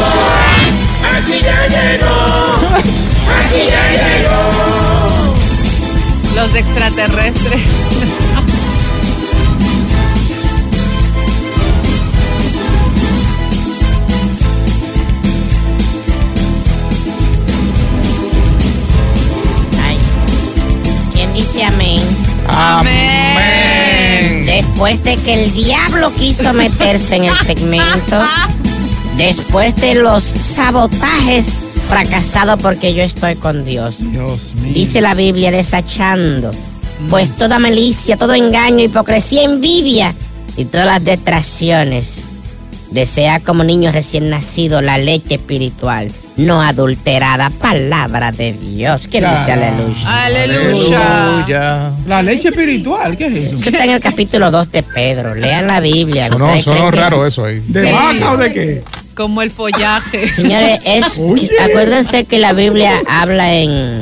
Aquí 1.16 1.38
ya 1.44 1.60
llegó. 1.74 2.18
Aquí 3.40 3.62
ya 3.70 3.84
llegó. 4.04 4.42
Los 6.36 6.52
extraterrestres. 6.56 7.62
¿Quién 21.14 21.34
dice 21.34 21.64
amén? 21.64 22.02
Amén. 22.48 23.03
Después 24.56 25.04
de 25.04 25.18
que 25.18 25.34
el 25.34 25.52
diablo 25.52 26.14
quiso 26.14 26.54
meterse 26.54 27.16
en 27.16 27.24
el 27.24 27.36
segmento, 27.46 28.22
después 29.18 29.76
de 29.78 29.96
los 29.96 30.22
sabotajes 30.24 31.48
fracasados 31.90 32.62
porque 32.62 32.94
yo 32.94 33.02
estoy 33.02 33.34
con 33.34 33.66
Dios. 33.66 33.96
Dice 34.76 35.02
la 35.02 35.16
Biblia 35.16 35.50
desachando, 35.50 36.52
pues 37.10 37.36
toda 37.36 37.58
malicia, 37.58 38.16
todo 38.16 38.36
engaño, 38.36 38.84
hipocresía, 38.84 39.42
envidia 39.42 40.14
y 40.56 40.66
todas 40.66 40.86
las 40.86 41.04
detracciones. 41.04 42.26
Desea 42.92 43.40
como 43.40 43.64
niño 43.64 43.92
recién 43.92 44.30
nacido 44.30 44.84
la 44.84 45.00
leche 45.00 45.34
espiritual, 45.36 46.12
no 46.38 46.62
adulterada, 46.62 47.50
palabra 47.50 48.32
de 48.32 48.54
Dios. 48.54 49.08
¿Quién 49.10 49.26
dice 49.30 49.52
aleluya? 49.52 50.26
Aleluya. 50.26 51.92
La 52.08 52.22
leche 52.22 52.50
espiritual, 52.50 53.16
¿qué 53.18 53.28
es 53.28 53.34
eso? 53.38 53.56
Eso 53.56 53.70
está 53.70 53.84
en 53.86 53.92
el 53.92 54.00
capítulo 54.00 54.50
2 54.52 54.72
de 54.72 54.84
Pedro. 54.84 55.36
Lean 55.36 55.68
la 55.68 55.80
Biblia. 55.80 56.30
Sonó, 56.30 56.46
¿Ustedes 56.46 56.64
sonó 56.66 56.92
raro 56.92 57.26
eso 57.26 57.46
ahí. 57.46 57.60
¿De 57.60 57.92
vaca 57.92 58.32
o 58.32 58.38
de 58.38 58.54
qué? 58.54 58.84
Como 59.16 59.42
el 59.44 59.52
follaje. 59.52 60.34
Señores, 60.36 60.80
es, 60.86 61.20
acuérdense 61.64 62.26
que 62.26 62.40
la 62.40 62.54
Biblia 62.54 63.02
habla 63.08 63.54
en, 63.54 64.00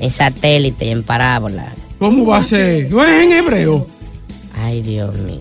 en 0.00 0.10
satélite 0.10 0.84
y 0.86 0.90
en 0.90 1.02
parábola. 1.02 1.66
¿Cómo 1.98 2.26
va 2.26 2.38
a 2.38 2.42
ser? 2.44 2.90
¿No 2.90 3.02
es 3.02 3.22
en 3.24 3.32
hebreo? 3.32 3.86
Ay, 4.62 4.82
Dios 4.82 5.14
mío. 5.14 5.38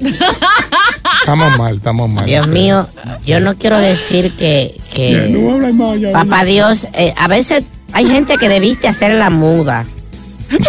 Estamos 1.19 1.57
mal, 1.57 1.75
estamos 1.75 2.09
mal. 2.09 2.25
Dios 2.25 2.45
Sí. 2.45 2.51
mío, 2.51 2.87
yo 3.25 3.39
no 3.39 3.55
quiero 3.55 3.79
decir 3.79 4.31
que, 4.37 4.75
que 4.95 5.11
Ya, 5.11 5.27
no 5.37 5.51
habla 5.53 5.71
más 5.73 5.99
ya. 5.99 6.11
Papá 6.11 6.43
Dios, 6.45 6.87
eh, 6.93 7.13
a 7.17 7.27
veces 7.27 7.63
hay 7.93 8.05
gente 8.07 8.37
que 8.37 8.49
debiste 8.49 8.87
hacer 8.87 9.13
la 9.13 9.29
muda. 9.29 9.85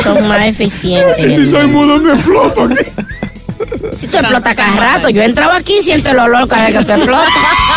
Son 0.02 0.26
más 0.28 0.46
eficientes. 0.46 1.16
Si 1.36 1.50
soy 1.50 1.66
mudo 1.68 1.98
me 1.98 2.12
exploto 2.14 2.64
aquí. 2.64 2.84
Si 3.96 4.06
tú 4.08 4.18
explotas 4.18 4.54
cada 4.54 4.76
rato, 4.76 5.08
yo 5.08 5.22
entro 5.22 5.50
aquí 5.50 5.78
y 5.78 5.82
siento 5.82 6.10
el 6.10 6.18
olor 6.18 6.46
cada 6.48 6.66
vez 6.66 6.76
que 6.78 6.84
tú 6.84 6.92
explotas. 6.92 7.32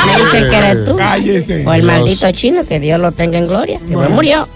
Me 0.06 0.24
dicen 0.24 0.50
que 0.50 0.58
eres 0.58 0.86
tú. 0.86 0.96
Cállese. 0.98 1.66
O 1.66 1.74
el 1.74 1.82
Dios. 1.82 1.94
maldito 1.94 2.32
chino, 2.32 2.66
que 2.66 2.80
Dios 2.80 3.00
lo 3.00 3.12
tenga 3.14 3.38
en 3.38 3.46
gloria. 3.48 3.80
Que 3.88 3.96
me 3.96 4.10
murió. 4.10 4.48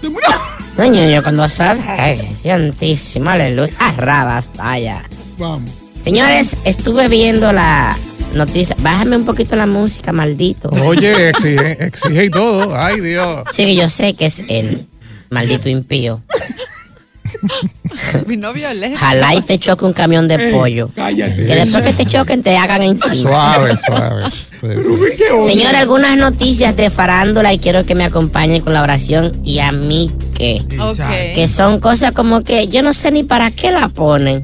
No, 0.76 0.84
yo, 0.86 1.08
yo 1.08 1.22
cuando 1.22 1.48
sabe. 1.48 1.80
Ay, 1.86 2.36
santísimo, 2.42 3.30
aleluya. 3.30 3.72
Arraba 3.78 4.36
hasta 4.38 4.72
allá. 4.72 5.02
Vamos. 5.38 5.70
Señores, 6.02 6.56
estuve 6.64 7.08
viendo 7.08 7.50
la 7.52 7.96
noticia. 8.34 8.76
Bájame 8.80 9.16
un 9.16 9.24
poquito 9.24 9.56
la 9.56 9.66
música, 9.66 10.12
maldito. 10.12 10.68
Oye, 10.84 11.30
exige, 11.30 11.84
exige 11.84 12.24
y 12.26 12.30
todo. 12.30 12.76
Ay, 12.76 13.00
Dios. 13.00 13.44
Sí, 13.52 13.64
que 13.64 13.74
yo 13.76 13.88
sé 13.88 14.14
que 14.14 14.26
es 14.26 14.42
el 14.48 14.86
maldito 15.30 15.68
impío. 15.68 16.22
Mi 18.26 18.36
novio 18.36 18.68
es 18.68 18.92
Ojalá 18.94 19.34
y 19.34 19.40
te 19.42 19.58
choque 19.58 19.84
un 19.84 19.92
camión 19.92 20.28
de 20.28 20.50
pollo. 20.50 20.90
Cállate. 20.94 21.46
Que 21.46 21.54
después 21.54 21.84
que 21.84 21.92
te 21.92 22.06
choquen 22.06 22.42
te 22.42 22.56
hagan 22.56 22.82
encima. 22.82 23.14
Suave, 23.14 23.76
suave. 23.76 24.30
Sí, 24.30 24.68
sí. 24.82 25.52
Señor, 25.52 25.74
algunas 25.74 26.16
noticias 26.16 26.76
de 26.76 26.90
farándula 26.90 27.52
y 27.52 27.58
quiero 27.58 27.84
que 27.84 27.94
me 27.94 28.04
acompañen 28.04 28.62
con 28.62 28.72
la 28.72 28.82
oración 28.82 29.40
y 29.44 29.58
a 29.58 29.72
mí 29.72 30.10
que. 30.36 30.62
Que 31.34 31.48
son 31.48 31.80
cosas 31.80 32.12
como 32.12 32.42
que 32.42 32.68
yo 32.68 32.82
no 32.82 32.92
sé 32.92 33.10
ni 33.10 33.24
para 33.24 33.50
qué 33.50 33.70
la 33.70 33.88
ponen. 33.88 34.42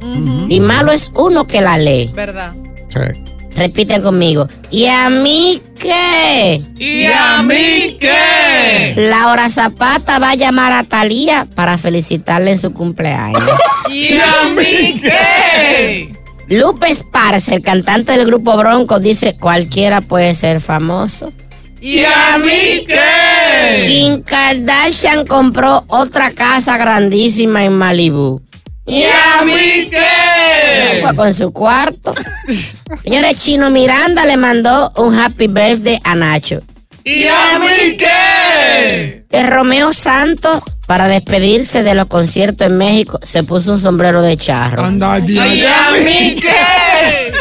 Y 0.49 0.61
malo 0.61 0.93
es 0.93 1.11
uno 1.15 1.47
que 1.47 1.61
la 1.61 1.79
lee. 1.79 2.11
¿Verdad? 2.15 2.53
Sí. 2.89 3.30
Repiten 3.57 4.03
conmigo. 4.03 4.49
¿Y 4.71 4.87
a 4.87 5.11
mí 5.11 5.61
qué? 5.79 6.63
¿Y 6.79 7.07
a 7.07 7.43
mí 7.43 7.97
qué? 8.01 8.95
Laura 8.97 9.49
Zapata 9.49 10.19
va 10.19 10.31
a 10.31 10.35
llamar 10.35 10.73
a 10.73 10.85
Talía 10.85 11.47
para 11.55 11.77
felicitarle 11.79 12.53
en 12.53 12.59
su 12.59 12.73
cumpleaños. 12.73 13.43
¿Y 13.91 14.19
a 14.19 14.49
mí 14.57 15.01
qué? 15.03 16.13
Lupe 16.49 16.91
Esparza, 16.91 17.55
el 17.55 17.63
cantante 17.63 18.13
del 18.13 18.27
grupo 18.27 18.57
Bronco, 18.57 18.99
dice 18.99 19.37
cualquiera 19.39 20.01
puede 20.01 20.35
ser 20.35 20.61
famoso. 20.61 21.33
¿Y 21.81 22.05
a 22.05 22.39
mí 22.39 22.85
qué? 22.87 23.87
Kim 23.87 24.23
Kardashian 24.23 25.27
compró 25.27 25.85
otra 25.87 26.33
casa 26.33 26.77
grandísima 26.77 27.65
en 27.65 27.79
Malibú. 27.79 28.43
¿Y 28.91 29.05
a 29.05 29.45
mí 29.45 29.89
qué? 29.89 31.01
Fue 31.01 31.15
con 31.15 31.33
su 31.33 31.53
cuarto. 31.53 32.13
Señores, 33.05 33.37
Chino 33.37 33.71
Miranda 33.71 34.27
le 34.27 34.37
mandó 34.37 34.91
un 34.97 35.17
happy 35.17 35.47
birthday 35.47 36.01
a 36.03 36.17
Nacho. 36.17 36.59
¿Y 37.05 37.27
a 37.29 37.59
mí 37.61 37.97
qué? 37.97 39.25
Que 39.31 39.43
Romeo 39.45 39.93
Santos, 39.93 40.61
para 40.89 41.07
despedirse 41.07 41.85
de 41.85 41.95
los 41.95 42.07
conciertos 42.07 42.67
en 42.67 42.79
México, 42.79 43.21
se 43.23 43.45
puso 43.45 43.75
un 43.75 43.81
sombrero 43.81 44.23
de 44.23 44.37
charro. 44.37 44.85
Anda, 44.85 45.21
¿Y 45.21 45.39
a 45.39 45.91
mí 46.05 46.35
qué? 46.41 47.33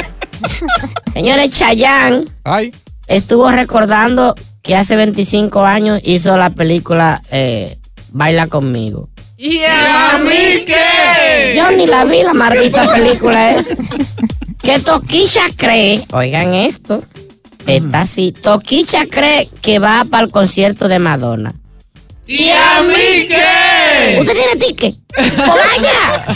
Señores, 1.13 1.49
Chayanne 1.49 2.25
Ay. 2.43 2.73
estuvo 3.07 3.49
recordando 3.51 4.35
que 4.61 4.75
hace 4.75 4.95
25 4.95 5.65
años 5.65 5.99
hizo 6.03 6.37
la 6.37 6.51
película 6.51 7.23
eh, 7.31 7.79
Baila 8.11 8.45
conmigo. 8.45 9.09
¿Y 9.41 9.63
a 9.63 10.17
mí 10.17 10.65
qué? 10.65 11.53
Yo 11.55 11.71
ni 11.71 11.87
la 11.87 12.03
vi, 12.03 12.23
la 12.23 12.33
maldita 12.33 12.93
película 12.93 13.51
es. 13.51 13.69
Que 14.61 14.79
Toquicha 14.79 15.43
cree, 15.55 16.03
oigan 16.11 16.53
esto, 16.53 17.01
está 17.65 18.01
así. 18.01 18.33
Toquicha 18.33 19.05
cree 19.05 19.47
que 19.61 19.79
va 19.79 20.03
para 20.03 20.25
el 20.25 20.29
concierto 20.29 20.89
de 20.89 20.99
Madonna. 20.99 21.55
¿Y 22.27 22.49
a 22.49 22.81
mí 22.81 23.29
qué? 23.29 24.17
¿Usted 24.19 24.33
tiene 24.33 24.65
ticket? 24.67 24.95
¡Pues 25.15 25.37
vaya! 25.37 26.35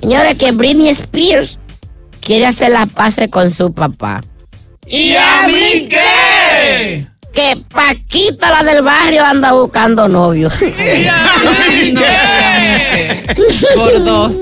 Señores, 0.00 0.38
que 0.38 0.50
Britney 0.52 0.88
Spears 0.88 1.58
quiere 2.22 2.46
hacer 2.46 2.70
las 2.70 2.88
paces 2.88 3.28
con 3.28 3.50
su 3.50 3.74
papá. 3.74 4.24
¿Y 4.86 5.14
a 5.14 5.46
mí 5.46 5.88
qué? 5.90 7.11
Que 7.32 7.56
Paquita, 7.72 8.50
la 8.50 8.62
del 8.62 8.82
barrio, 8.82 9.24
anda 9.24 9.52
buscando 9.52 10.06
novio. 10.08 10.50
Por 13.74 14.04
dos. 14.04 14.36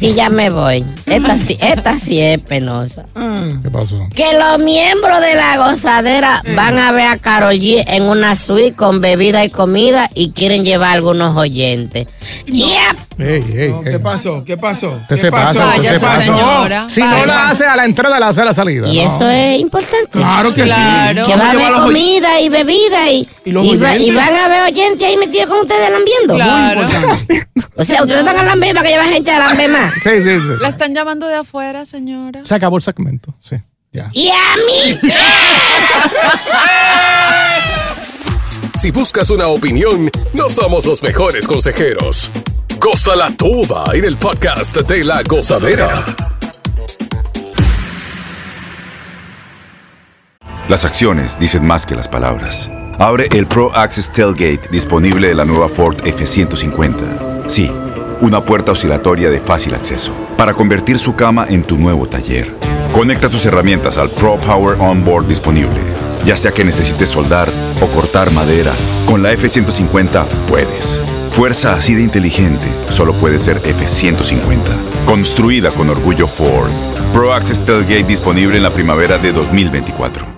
Y 0.00 0.14
ya 0.14 0.30
me 0.30 0.48
voy. 0.50 0.84
Esta 1.06 1.36
sí, 1.36 1.58
esta 1.60 1.98
sí 1.98 2.20
es 2.20 2.38
penosa. 2.40 3.06
¿Qué 3.62 3.70
pasó? 3.70 4.08
Que 4.14 4.32
los 4.38 4.58
miembros 4.60 5.20
de 5.20 5.34
la 5.34 5.56
gozadera 5.56 6.42
van 6.54 6.78
a 6.78 6.92
ver 6.92 7.08
a 7.08 7.18
Karol 7.18 7.54
G 7.54 7.84
en 7.86 8.04
una 8.04 8.36
suite 8.36 8.76
con 8.76 9.00
bebida 9.00 9.44
y 9.44 9.50
comida 9.50 10.08
y 10.14 10.30
quieren 10.30 10.64
llevar 10.64 10.96
algunos 10.96 11.36
oyentes. 11.36 12.06
¡Yep! 12.46 13.07
Ey, 13.18 13.44
ey, 13.56 13.70
No, 13.70 13.82
¿Qué 13.82 13.98
pasó? 13.98 14.44
¿Qué 14.44 14.56
pasó? 14.56 14.90
Usted 14.92 15.06
¿Qué 15.08 15.16
se 15.16 15.30
pasa, 15.32 15.46
pasó? 15.64 15.76
usted 15.80 15.88
se 15.88 15.94
¿Qué 15.94 16.00
pasa. 16.00 16.32
pasó? 16.32 16.88
Si 16.88 17.00
no 17.02 17.26
la 17.26 17.50
hace 17.50 17.66
a 17.66 17.74
la 17.76 17.84
entrada, 17.84 18.20
la 18.20 18.28
hace 18.28 18.42
a 18.42 18.44
la 18.44 18.54
salida. 18.54 18.86
Y 18.88 18.96
¿no? 19.02 19.08
eso 19.14 19.28
es 19.28 19.58
importante. 19.60 20.10
Claro 20.12 20.54
que 20.54 20.62
sí. 20.62 20.68
Que 20.68 21.36
va 21.36 21.46
a 21.48 21.50
haber 21.50 21.72
comida 21.72 22.40
y 22.40 22.48
bebida 22.48 23.10
y, 23.10 23.28
¿Y 23.44 23.50
los 23.50 23.64
y, 23.66 23.76
va- 23.76 23.94
y 23.96 24.10
oyentes? 24.10 24.14
van 24.14 24.34
a 24.34 24.48
ver 24.48 24.62
oyentes 24.72 25.08
ahí 25.08 25.16
metidos 25.16 25.46
con 25.48 25.58
ustedes 25.60 25.90
lambiendo. 25.90 26.34
Claro. 26.36 26.86
O 27.76 27.84
sea, 27.84 28.02
ustedes 28.02 28.24
van 28.24 28.36
a 28.36 28.42
lamber 28.44 28.74
para 28.74 28.86
que 28.88 28.94
lleve 28.94 29.08
gente 29.08 29.30
a 29.32 29.38
lamber 29.48 29.70
más. 29.70 29.94
Sí, 29.94 30.10
sí, 30.22 30.34
sí. 30.36 30.40
La 30.60 30.68
están 30.68 30.94
llamando 30.94 31.26
de 31.26 31.36
afuera, 31.36 31.84
señora. 31.84 32.40
Se 32.44 32.54
acabó 32.54 32.76
el 32.76 32.82
segmento. 32.82 33.34
Sí, 33.40 33.56
ya. 33.92 34.10
Y 34.12 34.28
a 34.28 34.32
mí. 34.66 35.10
Si 38.76 38.90
buscas 38.92 39.28
una 39.30 39.48
opinión, 39.48 40.08
no 40.34 40.48
somos 40.48 40.86
los 40.86 41.02
mejores 41.02 41.46
consejeros. 41.48 42.30
Gózala 42.80 43.30
toda 43.36 43.92
en 43.92 44.04
el 44.04 44.16
podcast 44.16 44.76
de 44.76 45.02
la 45.02 45.22
gozadera. 45.24 46.04
Las 50.68 50.84
acciones 50.84 51.38
dicen 51.38 51.66
más 51.66 51.86
que 51.86 51.96
las 51.96 52.08
palabras. 52.08 52.70
Abre 52.98 53.28
el 53.32 53.46
Pro 53.46 53.74
Access 53.74 54.12
Tailgate 54.12 54.68
disponible 54.70 55.28
de 55.28 55.34
la 55.34 55.44
nueva 55.44 55.68
Ford 55.68 55.96
F-150. 56.04 57.48
Sí, 57.48 57.70
una 58.20 58.44
puerta 58.44 58.72
oscilatoria 58.72 59.28
de 59.28 59.40
fácil 59.40 59.74
acceso 59.74 60.12
para 60.36 60.54
convertir 60.54 61.00
su 61.00 61.16
cama 61.16 61.46
en 61.48 61.64
tu 61.64 61.78
nuevo 61.78 62.06
taller. 62.06 62.54
Conecta 62.92 63.28
tus 63.28 63.44
herramientas 63.44 63.98
al 63.98 64.10
Pro 64.10 64.36
Power 64.40 64.80
Onboard 64.80 65.26
disponible. 65.26 65.80
Ya 66.24 66.36
sea 66.36 66.52
que 66.52 66.64
necesites 66.64 67.08
soldar 67.08 67.48
o 67.80 67.86
cortar 67.86 68.30
madera, 68.30 68.72
con 69.06 69.22
la 69.22 69.32
F-150 69.32 70.24
puedes. 70.48 71.00
Fuerza 71.38 71.74
así 71.74 71.94
de 71.94 72.02
inteligente 72.02 72.66
solo 72.90 73.12
puede 73.12 73.38
ser 73.38 73.58
F-150. 73.58 74.58
Construida 75.06 75.70
con 75.70 75.88
orgullo 75.88 76.26
Ford. 76.26 76.68
Pro 77.12 77.32
Access 77.32 77.64
Tailgate 77.64 78.02
disponible 78.02 78.56
en 78.56 78.64
la 78.64 78.70
primavera 78.70 79.18
de 79.18 79.30
2024. 79.30 80.37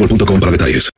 boostmobile.com 0.01 0.39
para 0.39 0.51
detalles. 0.51 0.89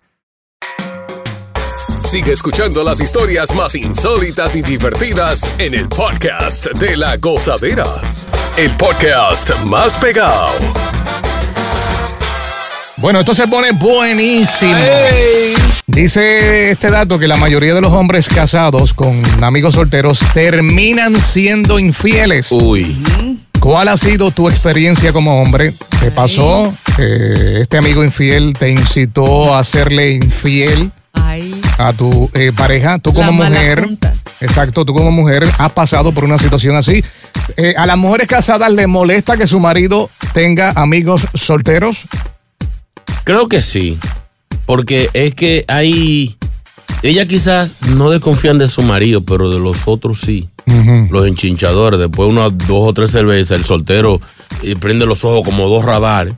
Sigue 2.06 2.34
escuchando 2.34 2.84
las 2.84 3.02
historias 3.02 3.56
más 3.56 3.76
insólitas 3.76 4.56
y 4.56 4.62
divertidas 4.62 5.52
en 5.58 5.74
el 5.74 5.88
podcast 5.88 6.68
de 6.74 6.98
la 6.98 7.18
gozadera. 7.18 7.86
El 8.58 8.76
podcast 8.78 9.52
más 9.66 9.98
pegado. 9.98 10.52
Bueno, 12.98 13.20
esto 13.20 13.34
se 13.34 13.48
pone 13.48 13.72
buenísimo. 13.72 14.76
Dice 15.88 16.72
este 16.72 16.90
dato 16.90 17.20
que 17.20 17.28
la 17.28 17.38
mayoría 17.38 17.74
de 17.74 17.82
los 17.82 17.92
hombres 17.92 18.30
casados 18.30 18.94
con 18.94 19.44
amigos 19.44 19.74
solteros 19.74 20.20
terminan 20.34 21.20
siendo 21.20 21.80
infieles. 21.80 22.52
Uy. 22.52 22.96
¿Cuál 23.60 23.88
ha 23.88 23.98
sido 23.98 24.30
tu 24.32 24.50
experiencia 24.50 25.12
como 25.12 25.42
hombre? 25.42 25.74
¿Te 26.04 26.12
pasó? 26.12 26.74
que 26.98 27.62
este 27.62 27.78
amigo 27.78 28.04
infiel 28.04 28.54
te 28.60 28.70
incitó 28.70 29.54
a 29.56 29.60
hacerle 29.60 30.12
infiel 30.12 30.92
Ay. 31.14 31.62
a 31.78 31.94
tu 31.94 32.30
eh, 32.34 32.52
pareja? 32.58 33.00
Tú 33.00 33.14
como 33.14 33.42
La 33.42 33.50
mujer. 33.50 33.86
junta. 33.86 34.12
Exacto, 34.42 34.84
tú 34.84 34.94
como 34.94 35.12
mujer 35.12 35.50
has 35.58 35.72
pasado 35.72 36.14
por 36.14 36.26
una 36.26 36.38
situación 36.38 36.76
así. 36.76 37.02
Eh, 37.56 37.74
¿A 37.78 37.86
las 37.86 37.98
mujeres 37.98 38.28
casadas 38.28 38.70
les 38.74 38.86
molesta 38.90 39.38
que 39.38 39.48
su 39.48 39.62
marido 39.62 40.10
tenga 40.34 40.72
amigos 40.72 41.26
solteros? 41.36 42.00
Creo 43.24 43.48
que 43.48 43.62
sí. 43.62 43.98
Porque 44.66 45.10
es 45.14 45.34
que 45.36 45.64
hay. 45.70 46.38
Ella 47.02 47.26
quizás 47.26 47.82
no 47.82 48.10
desconfían 48.10 48.58
de 48.58 48.68
su 48.68 48.82
marido, 48.82 49.22
pero 49.22 49.50
de 49.50 49.60
los 49.60 49.88
otros 49.88 50.20
sí. 50.20 50.48
Los 51.12 51.28
enchinchadores. 51.28 52.00
Después 52.00 52.30
unas 52.30 52.58
dos 52.58 52.88
o 52.88 52.94
tres 52.94 53.12
cervezas, 53.12 53.60
el 53.60 53.66
soltero 53.66 54.22
eh, 54.62 54.76
prende 54.80 55.06
los 55.06 55.26
ojos 55.26 55.44
como 55.44 55.68
dos 55.68 55.84
radares. 55.84 56.36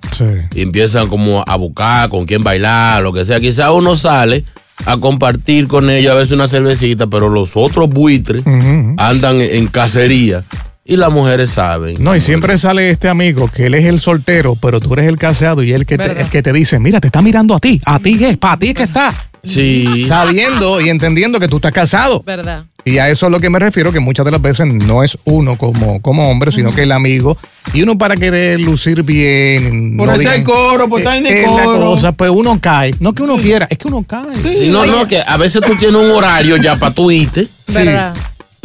Y 0.56 0.62
empiezan 0.62 1.08
como 1.08 1.44
a 1.46 1.56
buscar 1.56 2.10
con 2.10 2.26
quién 2.26 2.44
bailar, 2.44 3.04
lo 3.04 3.14
que 3.14 3.26
sea. 3.26 3.40
Quizás 3.40 3.70
uno 3.72 3.96
sale 3.96 4.44
a 4.86 4.98
compartir 4.98 5.68
con 5.68 5.90
ella 5.90 6.14
a 6.14 6.16
veces 6.16 6.32
una 6.32 6.48
cervecita, 6.48 7.08
pero 7.08 7.30
los 7.30 7.52
otros 7.56 7.90
buitres 7.90 8.44
andan 8.98 9.42
en 9.42 9.68
cacería. 9.68 10.44
Y 10.88 10.98
las 10.98 11.12
mujeres 11.12 11.50
saben. 11.50 11.96
No, 12.00 12.16
y 12.16 12.22
siempre 12.22 12.60
sale 12.60 12.92
este 12.92 13.10
amigo 13.10 13.50
que 13.52 13.66
él 13.66 13.74
es 13.74 13.86
el 13.86 14.00
soltero, 14.00 14.56
pero 14.56 14.80
tú 14.80 14.94
eres 14.94 15.08
el 15.08 15.18
casado 15.18 15.64
y 15.64 15.72
él 15.74 15.88
que 15.88 15.98
te, 15.98 16.22
el 16.22 16.30
que 16.30 16.44
te 16.44 16.54
dice, 16.54 16.80
mira, 16.80 17.00
te 17.02 17.08
está 17.08 17.24
mirando 17.24 17.56
a 17.56 17.60
ti, 17.60 17.82
a 17.86 17.98
ti 17.98 18.24
es, 18.24 18.38
para 18.38 18.60
ti 18.60 18.68
es 18.68 18.76
que 18.76 18.84
está. 18.84 19.12
Sí. 19.46 20.04
Sabiendo 20.04 20.82
y 20.82 20.90
entendiendo 20.90 21.40
que 21.40 21.48
tú 21.48 21.58
estás 21.58 21.72
casado. 21.72 22.24
¿Verdad? 22.26 22.66
Y 22.88 23.00
a 23.00 23.10
eso 23.10 23.26
es 23.26 23.32
lo 23.32 23.40
que 23.40 23.50
me 23.50 23.58
refiero, 23.58 23.92
que 23.92 24.00
muchas 24.00 24.26
de 24.26 24.32
las 24.32 24.42
veces 24.42 24.68
no 24.68 25.04
es 25.04 25.18
uno 25.26 25.58
como, 25.58 26.00
como 26.02 26.30
hombre, 26.30 26.52
sino 26.52 26.72
que 26.72 26.84
el 26.84 26.92
amigo. 26.92 27.36
Y 27.74 27.82
uno 27.82 27.98
para 27.98 28.16
querer 28.16 28.60
lucir 28.60 29.02
bien. 29.02 29.98
Por 29.98 30.08
no 30.08 30.14
hacer 30.14 30.30
digan, 30.30 30.44
coro, 30.44 30.88
por 30.88 31.00
estar 31.00 31.18
en 31.18 31.26
es 31.26 31.48
la 31.48 31.62
decoro. 31.62 31.80
cosa, 31.80 32.12
pues 32.12 32.30
uno 32.30 32.60
cae. 32.62 32.94
No 33.00 33.14
que 33.14 33.24
uno 33.24 33.38
quiera, 33.38 33.68
es 33.72 33.80
que 33.80 33.88
uno 33.88 34.06
cae. 34.08 34.54
Si 34.54 34.70
no, 34.70 34.86
no, 34.86 35.08
que 35.08 35.20
a 35.20 35.36
veces 35.38 35.64
tú 35.66 35.76
tienes 35.76 36.00
un 36.00 36.12
horario 36.12 36.58
ya 36.58 36.76
para 36.78 36.94
tu 36.94 37.10
irte. 37.10 37.48
¿Verdad? 37.74 38.14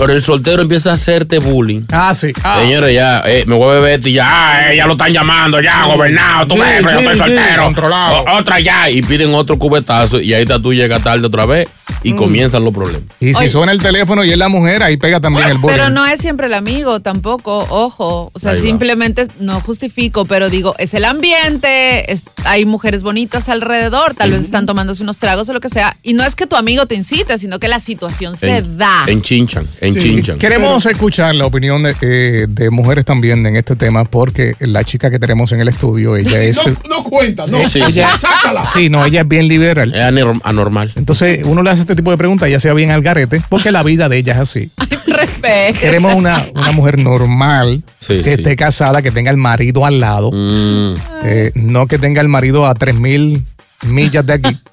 Pero 0.00 0.14
el 0.14 0.22
soltero 0.22 0.62
empieza 0.62 0.90
a 0.90 0.94
hacerte 0.94 1.38
bullying. 1.38 1.82
Ah, 1.92 2.14
sí. 2.14 2.32
Señores, 2.60 2.94
ya, 2.94 3.22
eh, 3.26 3.44
me 3.46 3.54
voy 3.54 3.68
a 3.70 3.74
beber 3.80 4.06
y 4.06 4.14
ya, 4.14 4.24
ah, 4.26 4.72
eh, 4.72 4.76
ya 4.78 4.86
lo 4.86 4.92
están 4.92 5.12
llamando, 5.12 5.60
ya, 5.60 5.84
gobernado, 5.84 6.46
tú 6.46 6.54
Sí, 6.54 6.60
ves, 6.62 6.70
pero 6.82 6.90
yo 6.90 6.98
sí, 6.98 7.04
estoy 7.04 7.14
sí, 7.18 7.36
soltero. 7.36 7.62
controlado. 7.64 8.16
O- 8.22 8.38
otra 8.38 8.60
ya, 8.60 8.88
y 8.90 9.02
piden 9.02 9.34
otro 9.34 9.58
cubetazo, 9.58 10.18
y 10.20 10.32
ahí 10.32 10.42
está 10.42 10.58
tú 10.60 10.72
llegas 10.72 11.04
tarde 11.04 11.26
otra 11.26 11.44
vez, 11.44 11.68
y 12.02 12.14
Mm. 12.14 12.16
comienzan 12.16 12.64
los 12.64 12.72
problemas. 12.72 13.02
Y 13.20 13.34
si 13.34 13.40
Oye. 13.40 13.48
suena 13.50 13.72
el 13.72 13.80
teléfono 13.82 14.24
y 14.24 14.30
es 14.30 14.38
la 14.38 14.48
mujer, 14.48 14.82
ahí 14.82 14.96
pega 14.96 15.20
también 15.20 15.46
el 15.48 15.58
bullying. 15.58 15.76
Pero 15.76 15.90
no 15.90 16.06
es 16.06 16.18
siempre 16.18 16.46
el 16.46 16.54
amigo 16.54 17.00
tampoco, 17.00 17.66
ojo. 17.68 18.30
O 18.32 18.38
sea, 18.38 18.52
Ahí 18.52 18.58
va. 18.58 18.62
simplemente 18.64 19.26
no 19.38 19.60
justifico, 19.60 20.24
pero 20.24 20.48
digo, 20.48 20.74
es 20.78 20.94
el 20.94 21.04
ambiente, 21.04 22.10
es- 22.10 22.24
hay 22.44 22.64
mujeres 22.64 23.02
bonitas 23.02 23.48
alrededor, 23.48 24.14
tal 24.14 24.30
vez 24.30 24.44
están 24.44 24.64
tomándose 24.66 25.02
unos 25.02 25.18
tragos 25.18 25.48
o 25.48 25.52
lo 25.52 25.60
que 25.60 25.68
sea. 25.68 25.96
Y 26.02 26.14
no 26.14 26.24
es 26.24 26.34
que 26.34 26.46
tu 26.46 26.56
amigo 26.56 26.86
te 26.86 26.94
incite, 26.94 27.36
sino 27.38 27.58
que 27.58 27.68
la 27.68 27.80
situación 27.80 28.36
se 28.36 28.58
En- 28.58 28.78
da. 28.78 29.04
Enchinchan, 29.06 29.68
enchinchan. 29.96 30.38
Queremos 30.38 30.84
escuchar 30.86 31.34
la 31.34 31.46
opinión 31.46 31.82
de, 31.82 31.94
eh, 32.00 32.46
de 32.48 32.70
mujeres 32.70 33.04
también 33.04 33.44
en 33.46 33.56
este 33.56 33.76
tema, 33.76 34.04
porque 34.04 34.54
la 34.60 34.84
chica 34.84 35.10
que 35.10 35.18
tenemos 35.18 35.52
en 35.52 35.60
el 35.60 35.68
estudio, 35.68 36.16
ella 36.16 36.42
es. 36.42 36.56
No, 36.56 36.62
no 36.88 37.02
cuenta, 37.04 37.46
no. 37.46 37.62
Sí, 37.68 37.80
ella, 37.80 38.16
Sácala. 38.16 38.64
sí, 38.64 38.88
no, 38.88 39.04
ella 39.04 39.20
es 39.22 39.28
bien 39.28 39.48
liberal. 39.48 39.92
Es 39.94 40.00
anor- 40.00 40.40
anormal. 40.44 40.92
Entonces, 40.96 41.40
uno 41.44 41.62
le 41.62 41.70
hace 41.70 41.82
este 41.82 41.96
tipo 41.96 42.10
de 42.10 42.16
preguntas, 42.18 42.48
ella 42.48 42.60
sea 42.60 42.74
bien 42.74 42.90
al 42.90 43.02
garete, 43.02 43.42
porque 43.48 43.70
la 43.70 43.82
vida 43.82 44.08
de 44.08 44.18
ella 44.18 44.32
es 44.34 44.38
así. 44.40 44.70
Respeto. 45.06 45.80
Queremos 45.80 46.14
una, 46.14 46.42
una 46.54 46.72
mujer 46.72 46.98
normal, 46.98 47.82
Sí, 48.00 48.22
que 48.22 48.34
sí. 48.36 48.40
esté 48.42 48.56
casada, 48.56 49.02
que 49.02 49.10
tenga 49.10 49.30
el 49.30 49.36
marido 49.36 49.84
al 49.84 50.00
lado, 50.00 50.30
Mm, 50.32 50.94
eh, 51.24 51.50
no 51.54 51.86
que 51.86 51.98
tenga 51.98 52.20
el 52.20 52.28
marido 52.28 52.64
a 52.66 52.74
3000 52.74 53.44
millas 53.84 54.26
de 54.26 54.32
aquí. 54.34 54.56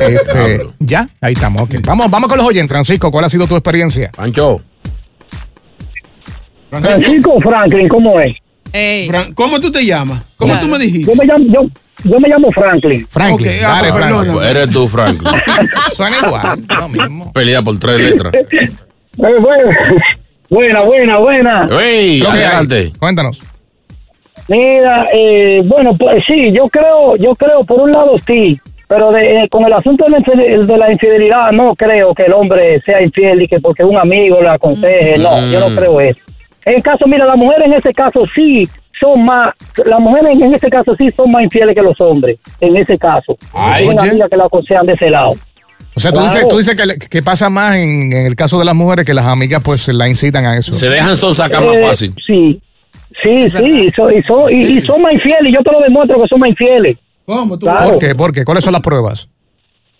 Este, 0.00 0.66
ya, 0.78 1.08
ahí 1.20 1.32
estamos. 1.34 1.68
Vamos, 1.84 2.10
vamos 2.10 2.28
con 2.28 2.38
los 2.38 2.46
oyentes. 2.46 2.68
Francisco, 2.70 3.10
¿cuál 3.10 3.24
ha 3.24 3.30
sido 3.30 3.46
tu 3.46 3.54
experiencia? 3.56 4.10
Pancho. 4.14 4.60
Francisco 6.70 7.40
Franklin, 7.40 7.88
¿cómo 7.88 8.20
es? 8.20 8.34
Fran- 8.72 9.32
¿Cómo 9.34 9.58
tú 9.60 9.72
te 9.72 9.84
llamas? 9.84 10.22
¿Cómo 10.36 10.52
Claro. 10.52 10.66
tú 10.66 10.72
me 10.72 10.78
dijiste? 10.78 11.10
Yo 11.10 11.16
me 11.16 11.24
llamo, 11.26 11.44
yo, 11.46 12.10
yo 12.10 12.20
me 12.20 12.28
llamo 12.28 12.50
Franklin. 12.52 13.06
Franklin, 13.08 13.52
ah, 13.64 13.68
dale, 13.82 13.92
perdona. 13.92 14.08
Franklin. 14.08 14.32
Pues 14.34 14.46
Eres 14.50 14.70
tú, 14.70 14.88
Franklin. 14.88 15.32
Suena 15.96 16.16
igual, 16.24 16.64
lo 16.68 16.88
mismo. 16.88 17.32
Pelea 17.32 17.62
por 17.62 17.78
tres 17.78 18.00
letras. 18.00 18.32
Eh, 19.20 19.34
bueno, 19.40 19.70
buena, 20.48 20.80
buena, 20.82 21.18
buena. 21.18 21.68
¡Ey! 21.82 22.20
Lo 22.20 22.26
que 22.30 22.36
hay. 22.36 22.44
Adelante. 22.44 22.92
Cuéntanos. 23.00 23.40
Mira, 24.48 25.08
eh, 25.12 25.62
bueno, 25.64 25.94
pues 25.96 26.24
sí, 26.26 26.50
yo 26.52 26.68
creo, 26.68 27.16
yo 27.16 27.34
creo 27.34 27.64
por 27.64 27.80
un 27.80 27.92
lado 27.92 28.16
sí, 28.26 28.58
pero 28.88 29.12
de- 29.12 29.42
eh, 29.44 29.48
con 29.50 29.64
el 29.66 29.72
asunto 29.74 30.04
de 30.04 30.10
la, 30.10 30.18
infide- 30.18 30.66
de 30.66 30.76
la 30.78 30.90
infidelidad 30.92 31.52
no 31.52 31.74
creo 31.74 32.14
que 32.14 32.22
el 32.24 32.32
hombre 32.32 32.80
sea 32.80 33.02
infiel 33.02 33.42
y 33.42 33.48
que 33.48 33.60
porque 33.60 33.84
un 33.84 33.96
amigo 33.98 34.40
le 34.40 34.48
aconseje, 34.48 35.18
no, 35.18 35.38
yo 35.52 35.60
no 35.68 35.76
creo 35.76 36.00
eso. 36.00 36.20
En 36.64 36.76
el 36.76 36.82
caso, 36.82 37.06
mira, 37.06 37.26
las 37.26 37.36
mujeres 37.36 37.66
en 37.66 37.72
ese 37.74 37.92
caso 37.92 38.24
sí 38.34 38.66
son 38.98 39.24
más, 39.24 39.54
las 39.84 40.00
mujeres 40.00 40.40
en 40.40 40.54
ese 40.54 40.68
caso 40.68 40.94
sí 40.96 41.10
son 41.14 41.30
más 41.30 41.42
infieles 41.44 41.74
que 41.74 41.82
los 41.82 42.00
hombres, 42.00 42.40
en 42.60 42.76
ese 42.76 42.96
caso. 42.96 43.36
Ay, 43.52 43.86
una 43.86 44.02
amiga 44.02 44.28
que 44.28 44.36
la 44.36 44.44
aconsejan 44.46 44.86
de 44.86 44.94
ese 44.94 45.10
lado. 45.10 45.32
O 45.94 46.00
sea, 46.00 46.10
tú 46.10 46.18
Claro. 46.18 46.32
dices, 46.32 46.48
tú 46.48 46.56
dices 46.58 47.08
que, 47.10 47.22
pasa 47.22 47.50
más 47.50 47.76
en, 47.76 48.12
en 48.12 48.26
el 48.26 48.36
caso 48.36 48.58
de 48.58 48.64
las 48.64 48.74
mujeres 48.74 49.04
que 49.04 49.14
las 49.14 49.24
amigas 49.26 49.60
pues 49.64 49.86
la 49.88 50.08
incitan 50.08 50.46
a 50.46 50.56
eso. 50.56 50.72
Se 50.72 50.88
dejan 50.88 51.16
sonsacar 51.16 51.62
más 51.64 51.76
Eh, 51.76 51.82
fácil. 51.86 52.14
Sí, 52.26 52.60
sí, 53.22 53.48
sí, 53.48 53.64
y 53.86 53.90
son, 53.90 54.12
y, 54.16 54.22
son, 54.22 54.50
y, 54.50 54.78
y 54.78 54.80
son 54.82 55.02
más 55.02 55.12
infieles, 55.12 55.46
y 55.50 55.52
yo 55.52 55.60
te 55.62 55.72
lo 55.72 55.80
demuestro 55.80 56.20
que 56.22 56.28
son 56.28 56.40
más 56.40 56.50
infieles. 56.50 56.96
¿Cómo? 57.26 57.58
Claro. 57.58 57.84
¿Por 57.90 57.98
qué? 57.98 58.14
¿Por 58.14 58.32
qué? 58.32 58.44
¿Cuáles 58.44 58.64
son 58.64 58.72
las 58.72 58.82
pruebas? 58.82 59.28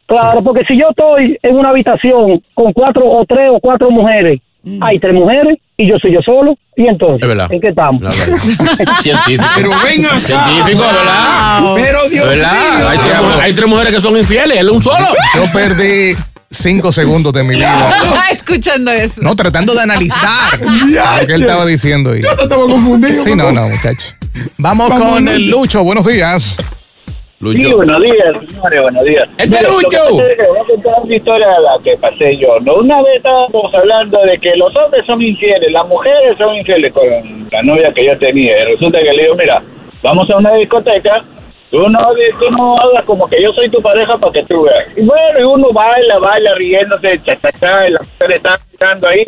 Claro, 0.07 0.43
porque 0.43 0.63
si 0.67 0.79
yo 0.79 0.87
estoy 0.89 1.39
en 1.43 1.57
una 1.57 1.69
habitación 1.69 2.43
con 2.55 2.73
cuatro 2.73 3.05
o 3.07 3.25
tres 3.27 3.51
o 3.53 3.61
cuatro 3.61 3.91
mujeres, 3.91 4.41
hay 4.81 4.99
tres 4.99 5.15
mujeres 5.15 5.59
y 5.77 5.87
yo 5.89 5.97
soy 5.99 6.13
yo 6.13 6.21
solo, 6.23 6.57
y 6.77 6.87
entonces, 6.87 7.21
Es 7.23 7.29
verdad. 7.29 7.53
¿en 7.53 7.61
qué 7.61 7.69
estamos? 7.69 8.03
Científico. 9.01 9.45
Pero 9.57 9.71
ven 9.85 10.05
acá. 10.07 10.19
Científico, 10.21 10.81
¿verdad? 10.81 11.75
Pero 11.75 11.99
Dios 12.11 12.29
¿Verdad? 12.29 12.53
mío. 12.53 12.89
Hay 12.89 12.99
tres, 12.99 13.19
mujeres- 13.23 13.41
hay 13.43 13.53
tres 13.53 13.69
mujeres 13.69 13.95
que 13.95 14.01
son 14.01 14.17
infieles, 14.17 14.57
él 14.59 14.67
es 14.69 14.73
un 14.73 14.83
solo. 14.83 15.07
Yo 15.35 15.43
perdí 15.53 16.15
cinco 16.51 16.93
segundos 16.93 17.33
de 17.33 17.45
mi 17.45 17.57
vida. 17.57 17.91
Escuchando 18.31 18.91
eso. 18.91 19.23
No, 19.23 19.37
tratando 19.37 19.75
de 19.75 19.81
analizar 19.83 20.61
lo 20.61 21.27
que 21.27 21.35
él 21.35 21.43
estaba 21.43 21.67
diciendo. 21.67 22.17
Y... 22.17 22.23
Yo 22.23 22.35
te 22.37 22.43
estaba 22.45 22.63
confundido. 22.63 23.23
Sí, 23.23 23.35
no, 23.35 23.53
no, 23.53 23.69
muchacho. 23.69 24.15
Vamos 24.59 24.89
Vamos, 24.91 25.05
con 25.05 25.25
Lucho. 25.25 25.37
el 25.37 25.51
Lucho. 25.51 25.85
Buenos 25.85 26.07
días. 26.07 26.57
Sí, 27.41 27.73
buenos 27.73 28.03
días, 28.03 28.35
señores, 28.51 28.83
buenos 28.83 29.05
días. 29.05 29.29
¡El 29.39 29.49
pelucho! 29.49 30.27
es 30.27 30.37
que 30.37 30.47
voy 30.49 30.59
a 30.59 30.65
contar 30.65 30.95
una 31.05 31.15
historia 31.15 31.47
de 31.47 31.61
la 31.61 31.79
que 31.85 31.97
pasé 31.99 32.37
yo. 32.37 32.59
¿no? 32.63 32.75
Una 32.75 33.01
vez 33.01 33.19
estábamos 33.19 33.73
hablando 33.73 34.19
de 34.25 34.39
que 34.39 34.57
los 34.57 34.75
hombres 34.75 35.07
son 35.07 35.23
infieles, 35.23 35.71
las 35.71 35.87
mujeres 35.87 36.37
son 36.37 36.57
infieles 36.57 36.93
con 36.93 37.07
la 37.53 37.63
novia 37.63 37.93
que 37.95 38.07
yo 38.07 38.19
tenía. 38.19 38.61
Y 38.61 38.65
resulta 38.75 38.99
que 38.99 39.13
le 39.13 39.23
digo, 39.23 39.37
mira, 39.37 39.63
vamos 40.03 40.29
a 40.31 40.37
una 40.37 40.53
discoteca, 40.55 41.23
tú 41.71 41.89
no, 41.89 41.99
tú 42.39 42.51
no 42.57 42.77
hagas 42.79 43.05
como 43.05 43.27
que 43.27 43.43
yo 43.43 43.53
soy 43.53 43.69
tu 43.69 43.81
pareja 43.83 44.17
para 44.19 44.33
que 44.33 44.45
tú 44.45 44.63
veas. 44.63 44.87
Y 44.97 45.03
bueno, 45.03 45.41
y 45.41 45.43
uno 45.43 45.69
baila, 45.73 46.19
baila 46.19 46.55
riéndose, 46.55 47.21
cha, 47.27 47.37
cha, 47.41 47.51
cha, 47.61 47.89
y 47.89 47.93
la 47.93 48.01
mujer 48.01 48.33
está 48.37 48.61
mirando 48.73 49.09
ahí. 49.09 49.25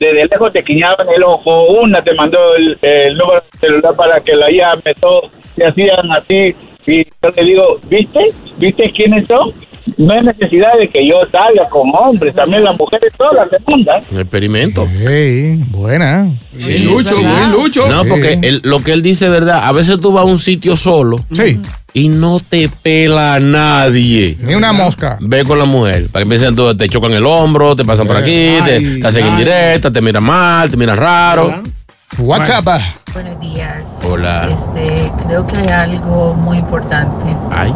Desde 0.00 0.26
lejos 0.26 0.52
te 0.52 0.64
quiñaban 0.64 1.06
el 1.16 1.22
ojo, 1.22 1.66
una 1.80 2.02
te 2.02 2.12
mandó 2.14 2.38
el, 2.56 2.76
el 2.82 3.16
número 3.16 3.40
de 3.52 3.58
celular 3.58 3.94
para 3.94 4.20
que 4.20 4.34
la 4.34 4.50
llame, 4.50 4.92
todos 5.00 5.30
se 5.56 5.64
hacían 5.64 6.10
así. 6.12 6.54
Y 6.86 7.04
yo 7.04 7.30
le 7.36 7.44
digo, 7.44 7.78
¿viste? 7.88 8.20
¿Viste 8.58 8.90
quiénes 8.94 9.26
son? 9.28 9.52
No 9.96 10.12
hay 10.12 10.22
necesidad 10.22 10.76
de 10.78 10.88
que 10.88 11.06
yo 11.06 11.20
salga 11.30 11.68
con 11.68 11.90
hombres, 11.94 12.34
también 12.34 12.64
las 12.64 12.76
mujeres 12.76 13.12
solas 13.16 13.48
se 13.50 13.58
mandan. 13.70 14.02
Un 14.10 14.20
experimento. 14.20 14.86
Hey, 14.90 15.62
buena. 15.68 16.36
Sí, 16.56 16.76
Lucho, 16.84 17.14
sí. 17.14 17.22
buen 17.22 17.52
Lucho. 17.52 17.86
No, 17.88 18.04
porque 18.04 18.38
él- 18.42 18.60
lo 18.64 18.82
que 18.82 18.92
él 18.92 19.02
dice 19.02 19.26
es 19.26 19.30
verdad. 19.30 19.60
A 19.64 19.72
veces 19.72 20.00
tú 20.00 20.12
vas 20.12 20.24
a 20.24 20.26
un 20.26 20.38
sitio 20.38 20.76
solo 20.76 21.18
Sí, 21.32 21.60
y 21.94 22.08
no 22.08 22.40
te 22.40 22.68
pela 22.68 23.38
nadie. 23.40 24.36
ni 24.42 24.54
una 24.54 24.72
mosca. 24.72 25.16
Ve 25.20 25.44
con 25.44 25.58
la 25.58 25.64
mujer, 25.64 26.08
para 26.10 26.24
que 26.24 26.28
piensen 26.28 26.56
todo, 26.56 26.76
te 26.76 26.88
chocan 26.88 27.12
el 27.12 27.24
hombro, 27.24 27.76
te 27.76 27.84
pasan 27.84 28.06
por 28.06 28.16
aquí, 28.16 28.58
te, 28.64 28.74
Ay, 28.76 29.00
te 29.00 29.06
hacen 29.06 29.22
ay. 29.24 29.30
indirecta, 29.30 29.90
te 29.90 30.02
miran 30.02 30.24
mal, 30.24 30.68
te 30.68 30.76
miran 30.76 30.96
raro. 30.96 31.62
WhatsApp. 32.18 32.68
Buenos 33.12 33.40
días. 33.40 33.84
Hola. 34.08 34.48
Este, 34.50 35.10
creo 35.24 35.46
que 35.46 35.56
hay 35.56 35.66
algo 35.68 36.34
muy 36.34 36.58
importante 36.58 37.26
Ay. 37.50 37.72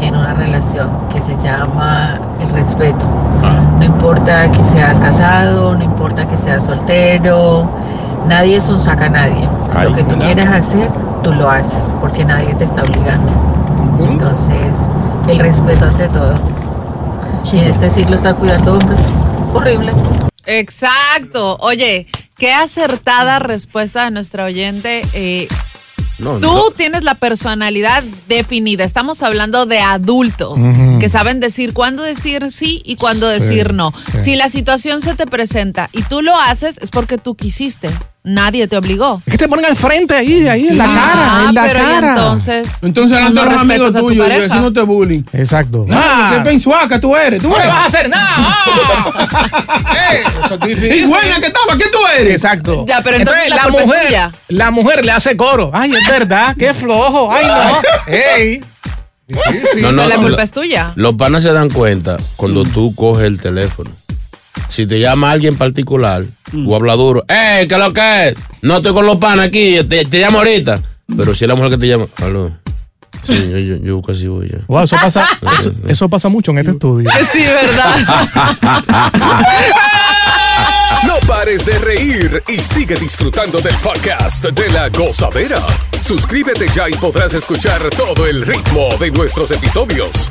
en 0.00 0.16
una 0.16 0.34
relación 0.34 0.90
que 1.10 1.20
se 1.22 1.34
llama 1.42 2.18
el 2.42 2.48
respeto. 2.50 3.06
Ah. 3.42 3.62
No 3.78 3.84
importa 3.84 4.50
que 4.52 4.64
seas 4.64 4.98
casado, 5.00 5.74
no 5.76 5.84
importa 5.84 6.26
que 6.28 6.36
seas 6.38 6.64
soltero, 6.64 7.70
nadie 8.26 8.56
es 8.56 8.68
un 8.68 8.80
saca 8.80 9.06
a 9.06 9.08
nadie. 9.08 9.48
Ay, 9.74 9.88
lo 9.88 9.94
que 9.96 10.04
tú 10.04 10.18
quieres 10.18 10.46
hacer, 10.46 10.88
tú 11.22 11.32
lo 11.32 11.50
haces, 11.50 11.82
porque 12.00 12.24
nadie 12.24 12.54
te 12.54 12.64
está 12.64 12.82
obligando. 12.82 13.32
Entonces, 14.00 14.74
el 15.28 15.38
respeto 15.38 15.84
ante 15.86 16.08
todo. 16.08 16.34
Y 17.52 17.58
en 17.58 17.64
este 17.64 17.90
siglo 17.90 18.16
estar 18.16 18.36
cuidando 18.36 18.74
hombres, 18.74 19.00
horrible. 19.52 19.92
Exacto. 20.46 21.56
Oye, 21.60 22.06
qué 22.36 22.52
acertada 22.52 23.38
respuesta 23.38 24.04
de 24.04 24.10
nuestra 24.10 24.44
oyente. 24.44 25.02
Eh, 25.12 25.48
No, 26.18 26.34
Tú 26.38 26.52
no. 26.52 26.70
tienes 26.76 27.02
la 27.02 27.14
personalidad 27.14 28.02
definida. 28.28 28.84
Estamos 28.84 29.22
hablando 29.22 29.64
de 29.64 29.80
adultos 29.80 30.60
que 31.00 31.08
saben 31.08 31.40
decir 31.40 31.72
cuándo 31.72 32.02
decir 32.02 32.50
sí 32.52 32.82
y 32.84 32.96
cuándo 32.96 33.26
Sí, 33.32 33.40
decir 33.40 33.72
no. 33.72 33.90
sí. 34.12 34.22
Si 34.24 34.36
la 34.36 34.50
situación 34.50 35.00
se 35.00 35.14
te 35.14 35.26
presenta 35.26 35.88
y 35.92 36.02
tú 36.02 36.20
lo 36.20 36.36
haces, 36.38 36.76
es 36.82 36.90
porque 36.90 37.16
tú 37.16 37.36
quisiste. 37.36 37.88
Nadie 38.22 38.68
te 38.68 38.76
obligó. 38.76 39.18
Es 39.24 39.32
que 39.32 39.38
te 39.38 39.48
ponen 39.48 39.64
al 39.64 39.76
frente 39.76 40.14
ahí, 40.14 40.46
ahí, 40.46 40.68
en 40.68 40.76
la 40.76 40.84
Ah, 40.84 40.94
cara, 40.94 41.48
en 41.48 41.54
la 41.54 41.62
pero 41.62 41.78
¿y 41.78 41.82
cara. 41.82 42.08
entonces. 42.10 42.70
Entonces, 42.82 43.18
no 43.18 43.30
de 43.44 43.50
los 43.50 43.60
amigos 43.60 43.94
tuyos 43.94 44.12
y 44.12 44.18
pareja. 44.30 44.44
haciéndote 44.44 44.80
bullying. 44.82 45.22
Exacto. 45.32 45.86
Ah, 45.90 46.34
qué 46.36 46.44
pensuaca 46.44 47.00
tú 47.00 47.16
eres. 47.16 47.40
Tú 47.40 47.48
No 47.48 47.56
le 47.56 47.62
eres. 47.62 47.74
vas 47.74 47.82
a 47.84 47.86
hacer 47.86 48.08
nada. 48.10 48.56
Es 50.52 50.60
difícil. 50.60 50.92
Y 50.96 51.06
buena 51.06 51.40
que 51.40 51.46
estaba, 51.46 51.76
¿qué 51.78 51.84
tú 51.90 51.98
eres? 52.18 52.34
Exacto. 52.34 52.84
Ya, 52.86 53.00
pero 53.02 53.16
entonces 53.16 53.48
la 53.48 53.68
mujer, 53.68 54.30
la 54.48 54.70
mujer 54.70 55.04
le 55.04 55.12
hace 55.12 55.36
coro. 55.36 55.70
Ay, 55.72 55.92
es 55.94 56.06
verdad, 56.08 56.54
qué 56.58 56.74
flojo. 56.74 57.30
Ay, 57.32 57.46
no. 57.46 58.12
Ey. 58.12 58.64
Difícil. 59.28 59.82
No, 59.82 59.92
no, 59.92 60.06
la 60.08 60.16
culpa 60.16 60.42
es 60.42 60.50
tuya. 60.50 60.92
Los 60.96 61.14
panas 61.14 61.42
se 61.44 61.52
dan 61.52 61.70
cuenta 61.70 62.16
cuando 62.36 62.64
tú 62.64 62.94
coges 62.94 63.26
el 63.26 63.40
teléfono. 63.40 63.90
Si 64.70 64.86
te 64.86 65.00
llama 65.00 65.32
alguien 65.32 65.56
particular, 65.56 66.24
tú 66.50 66.74
hablas 66.74 66.96
duro. 66.96 67.24
¡Eh, 67.28 67.66
qué 67.68 67.76
lo 67.76 67.92
que 67.92 68.28
es! 68.28 68.36
No 68.62 68.76
estoy 68.76 68.92
con 68.92 69.04
los 69.04 69.16
panas 69.16 69.48
aquí, 69.48 69.82
te, 69.82 70.04
te 70.04 70.20
llamo 70.20 70.38
ahorita. 70.38 70.80
Pero 71.16 71.34
si 71.34 71.44
es 71.44 71.48
la 71.48 71.56
mujer 71.56 71.72
que 71.72 71.78
te 71.78 71.88
llama, 71.88 72.06
aló. 72.18 72.56
Sí, 73.20 73.50
yo, 73.50 73.58
yo, 73.58 73.76
yo 73.82 74.00
casi 74.00 74.28
voy 74.28 74.48
ya. 74.48 74.58
Wow, 74.68 74.84
eso 74.84 74.96
pasa, 74.96 75.26
eso, 75.58 75.72
eso 75.88 76.08
pasa 76.08 76.28
mucho 76.28 76.52
en 76.52 76.58
este 76.58 76.70
estudio. 76.70 77.10
Sí, 77.32 77.42
¿verdad? 77.42 77.96
No 81.06 81.16
pares 81.26 81.64
de 81.64 81.78
reír 81.78 82.42
y 82.46 82.58
sigue 82.58 82.94
disfrutando 82.94 83.60
del 83.60 83.74
podcast 83.76 84.44
de 84.44 84.70
la 84.70 84.88
gozadera. 84.90 85.60
Suscríbete 86.00 86.68
ya 86.74 86.88
y 86.88 86.92
podrás 86.92 87.32
escuchar 87.34 87.80
todo 87.96 88.26
el 88.26 88.46
ritmo 88.46 88.96
de 89.00 89.10
nuestros 89.10 89.50
episodios. 89.50 90.30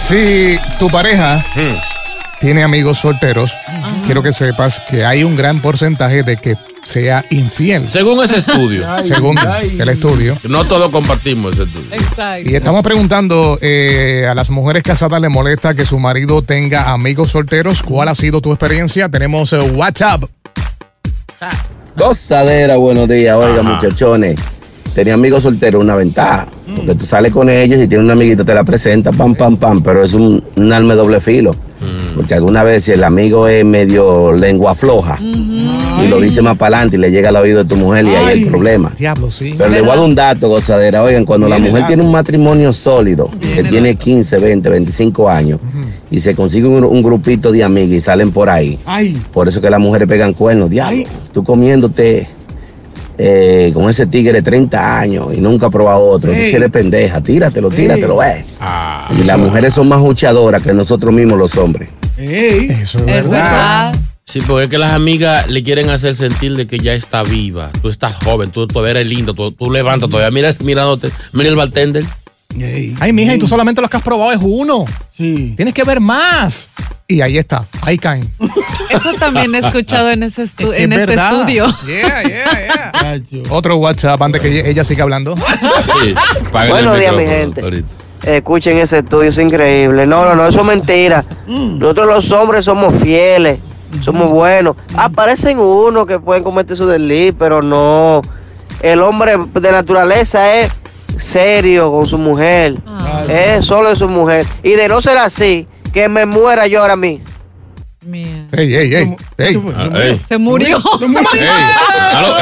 Si 0.00 0.58
tu 0.80 0.88
pareja 0.90 1.44
tiene 2.40 2.62
amigos 2.62 2.98
solteros, 2.98 3.52
quiero 4.06 4.22
que 4.22 4.32
sepas 4.32 4.80
que 4.90 5.04
hay 5.04 5.24
un 5.24 5.36
gran 5.36 5.60
porcentaje 5.60 6.22
de 6.22 6.36
que 6.36 6.56
sea 6.82 7.24
infiel. 7.30 7.86
Según 7.86 8.24
ese 8.24 8.38
estudio. 8.38 8.86
Según 9.04 9.36
el 9.78 9.88
estudio. 9.88 10.36
No 10.48 10.64
todos 10.64 10.90
compartimos 10.90 11.52
ese 11.52 11.64
estudio. 11.64 11.86
Exacto. 11.92 12.48
Y 12.48 12.54
estamos 12.54 12.82
preguntando 12.82 13.58
eh, 13.60 14.26
a 14.28 14.34
las 14.34 14.48
mujeres 14.48 14.82
casadas, 14.82 15.20
¿le 15.20 15.28
molesta 15.28 15.74
que 15.74 15.84
su 15.84 15.98
marido 15.98 16.40
tenga 16.42 16.90
amigos 16.90 17.30
solteros? 17.30 17.82
¿Cuál 17.82 18.08
ha 18.08 18.14
sido 18.14 18.40
tu 18.40 18.50
experiencia? 18.50 19.08
Tenemos 19.10 19.52
eh, 19.52 19.60
WhatsApp. 19.60 20.24
Gozadera, 21.96 22.76
buenos 22.76 23.08
días. 23.08 23.36
Oiga, 23.36 23.60
Ajá. 23.60 23.74
muchachones. 23.74 24.38
Tenía 24.94 25.14
amigos 25.14 25.42
solteros, 25.42 25.82
una 25.82 25.94
ventaja. 25.96 26.46
Porque 26.74 26.94
tú 26.94 27.04
sales 27.04 27.32
con 27.32 27.50
ellos 27.50 27.78
y 27.80 27.86
tienes 27.86 28.04
un 28.04 28.10
amiguito, 28.10 28.44
te 28.44 28.54
la 28.54 28.64
presenta, 28.64 29.12
pam, 29.12 29.34
pam, 29.34 29.56
pam. 29.56 29.82
Pero 29.82 30.02
es 30.02 30.14
un, 30.14 30.42
un 30.56 30.72
arma 30.72 30.94
de 30.94 30.98
doble 30.98 31.20
filo. 31.20 31.54
Porque 32.20 32.34
alguna 32.34 32.62
vez 32.62 32.84
si 32.84 32.92
el 32.92 33.02
amigo 33.02 33.48
es 33.48 33.64
medio 33.64 34.34
lengua 34.34 34.74
floja 34.74 35.16
y 35.22 36.06
lo 36.08 36.20
dice 36.20 36.42
más 36.42 36.58
para 36.58 36.76
adelante 36.76 36.96
y 36.96 37.00
le 37.00 37.10
llega 37.10 37.30
al 37.30 37.36
oído 37.36 37.62
de 37.62 37.64
tu 37.64 37.76
mujer 37.76 38.04
y 38.04 38.08
ahí 38.10 38.26
hay 38.26 38.42
el 38.42 38.48
problema. 38.48 38.92
Diablo, 38.98 39.30
sí. 39.30 39.54
Pero 39.56 39.70
le 39.70 39.80
voy 39.80 39.88
a 39.88 39.96
dar 39.96 40.04
un 40.04 40.14
dato, 40.14 40.50
gozadera. 40.50 41.02
Oigan, 41.02 41.24
cuando 41.24 41.48
la 41.48 41.58
mujer 41.58 41.86
tiene 41.86 42.02
un 42.02 42.12
matrimonio 42.12 42.74
sólido, 42.74 43.30
que 43.40 43.64
tiene 43.64 43.94
15, 43.96 44.38
20, 44.38 44.68
25 44.68 45.30
años, 45.30 45.60
y 46.10 46.20
se 46.20 46.34
consigue 46.34 46.68
un, 46.68 46.84
un 46.84 47.02
grupito 47.02 47.50
de 47.52 47.64
amigas 47.64 47.92
y 47.92 48.00
salen 48.02 48.32
por 48.32 48.50
ahí, 48.50 48.78
Ay. 48.84 49.18
por 49.32 49.48
eso 49.48 49.62
que 49.62 49.70
las 49.70 49.80
mujeres 49.80 50.06
pegan 50.06 50.34
cuernos. 50.34 50.68
Diablo, 50.68 51.04
tú 51.32 51.42
comiéndote 51.42 52.28
eh, 53.16 53.70
con 53.72 53.88
ese 53.88 54.06
tigre 54.06 54.42
30 54.42 54.98
años 54.98 55.28
y 55.34 55.40
nunca 55.40 55.66
has 55.66 55.72
probado 55.72 56.02
otro. 56.02 56.32
Ey. 56.32 56.50
Tú 56.50 56.56
eres 56.58 56.70
pendeja, 56.70 57.22
tíratelo, 57.22 57.70
tíratelo, 57.70 58.22
eh. 58.22 58.44
Ah, 58.60 59.10
Y 59.18 59.24
las 59.24 59.38
mujeres 59.38 59.72
son 59.72 59.88
más 59.88 60.02
luchadoras 60.02 60.62
que 60.62 60.74
nosotros 60.74 61.12
mismos 61.14 61.38
los 61.38 61.56
hombres. 61.56 61.88
Ey. 62.20 62.66
Eso 62.70 62.98
es, 62.98 63.04
Es 63.06 63.28
verdad. 63.28 63.92
verdad. 63.92 63.96
Sí, 64.24 64.40
porque 64.46 64.64
es 64.64 64.70
que 64.70 64.78
las 64.78 64.92
amigas 64.92 65.48
le 65.48 65.62
quieren 65.64 65.90
hacer 65.90 66.14
sentir 66.14 66.54
de 66.54 66.66
que 66.68 66.78
ya 66.78 66.92
está 66.94 67.22
viva. 67.24 67.70
Tú 67.82 67.88
estás 67.88 68.14
joven, 68.16 68.50
tú 68.52 68.66
todavía 68.68 68.92
eres 68.92 69.08
lindo, 69.08 69.34
tú, 69.34 69.50
tú 69.50 69.70
levantas 69.72 70.08
todavía. 70.08 70.30
Mira, 70.30 70.54
mirándote, 70.62 71.10
mira 71.32 71.48
el 71.48 71.56
bartender. 71.56 72.04
Ey. 72.58 72.94
Ay, 73.00 73.12
mija, 73.12 73.34
y 73.34 73.38
tú 73.38 73.48
solamente 73.48 73.80
lo 73.80 73.88
que 73.88 73.96
has 73.96 74.02
probado 74.02 74.30
es 74.32 74.38
uno. 74.40 74.84
Sí. 75.16 75.54
Tienes 75.56 75.74
que 75.74 75.82
ver 75.84 75.98
más. 76.00 76.68
Y 77.08 77.22
ahí 77.22 77.38
está, 77.38 77.64
ahí 77.82 77.98
caen. 77.98 78.30
Eso 78.90 79.14
también 79.14 79.52
he 79.54 79.58
escuchado 79.58 80.10
en, 80.10 80.22
ese 80.22 80.44
estu- 80.44 80.72
Es 80.72 80.80
en 80.82 80.92
este 80.92 81.06
verdad. 81.06 81.32
estudio. 81.32 81.66
Yeah, 81.86 82.22
yeah, 82.22 83.16
yeah. 83.16 83.42
Otro 83.50 83.76
WhatsApp 83.76 84.22
antes 84.22 84.40
que 84.40 84.48
ella- 84.60 84.68
ella 84.68 84.84
siga 84.84 85.02
hablando. 85.02 85.34
Buenos 86.52 86.98
días, 86.98 87.14
mi 87.16 87.24
gente. 87.24 87.84
Escuchen 88.24 88.78
ese 88.78 88.98
estudio, 88.98 89.30
es 89.30 89.38
increíble. 89.38 90.06
No, 90.06 90.24
no, 90.24 90.34
no, 90.34 90.46
eso 90.46 90.60
es 90.60 90.66
mentira. 90.66 91.24
Nosotros 91.46 92.06
los 92.06 92.30
hombres 92.32 92.64
somos 92.64 92.94
fieles, 92.96 93.60
somos 94.02 94.30
buenos. 94.30 94.76
Aparecen 94.96 95.58
unos 95.58 96.06
que 96.06 96.18
pueden 96.18 96.42
cometer 96.42 96.76
su 96.76 96.86
delito, 96.86 97.36
pero 97.38 97.62
no. 97.62 98.22
El 98.82 99.00
hombre 99.00 99.36
de 99.54 99.72
naturaleza 99.72 100.60
es 100.60 100.72
serio 101.18 101.90
con 101.90 102.06
su 102.06 102.18
mujer. 102.18 102.76
Es 103.28 103.64
solo 103.64 103.90
de 103.90 103.96
su 103.96 104.08
mujer. 104.08 104.46
Y 104.62 104.70
de 104.72 104.88
no 104.88 105.00
ser 105.00 105.18
así, 105.18 105.66
que 105.92 106.08
me 106.08 106.26
muera 106.26 106.66
yo 106.66 106.80
ahora 106.80 106.96
mismo. 106.96 107.26
Ey, 108.52 108.74
ey, 108.74 108.94
ey. 108.94 109.16
ey. 109.36 110.20
Se 110.26 110.38
murió. 110.38 110.80
Se 110.98 111.06
murió. 111.06 111.28
Aló. 112.12 112.34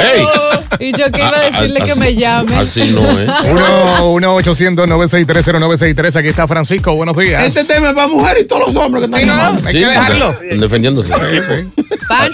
Y 0.81 0.93
yo 0.97 1.11
que 1.11 1.19
iba 1.21 1.31
a 1.31 1.41
Ah, 1.41 1.51
decirle 1.51 1.81
ah, 1.81 1.85
que 1.87 1.91
así- 1.93 2.01
me 2.01 2.15
llame. 2.15 2.57
Así 2.57 2.93
no 2.93 3.01
es. 3.19 3.27
1-800-963-0963. 3.27 6.17
Aquí 6.17 6.29
está 6.29 6.47
Francisco. 6.47 6.95
Buenos 6.95 7.17
días. 7.17 7.49
Este 7.49 7.65
tema 7.65 7.89
es 7.89 7.95
para 7.95 8.07
mujeres 8.09 8.43
y 8.43 8.47
todos 8.47 8.73
los 8.73 8.77
hombres 8.85 9.09
que 9.09 9.17
están 9.17 9.21
Sí, 9.21 9.27
no, 9.27 9.33
hay 9.67 9.73
que 9.73 9.87
dejarlo. 9.87 10.35
Defendiéndose. 10.61 11.13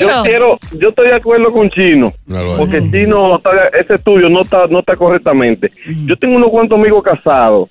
Yo 0.00 0.22
quiero, 0.24 0.58
yo 0.72 0.88
estoy 0.90 1.08
de 1.08 1.14
acuerdo 1.14 1.50
con 1.52 1.70
Chino, 1.70 2.12
porque 2.58 2.82
Chino, 2.90 3.40
ese 3.78 3.94
estudio 3.94 4.28
no 4.28 4.42
está, 4.42 4.66
no 4.68 4.80
está 4.80 4.94
correctamente. 4.96 5.70
Yo 6.06 6.16
tengo 6.16 6.36
unos 6.36 6.50
cuantos 6.50 6.78
amigos 6.78 7.02
casados. 7.02 7.68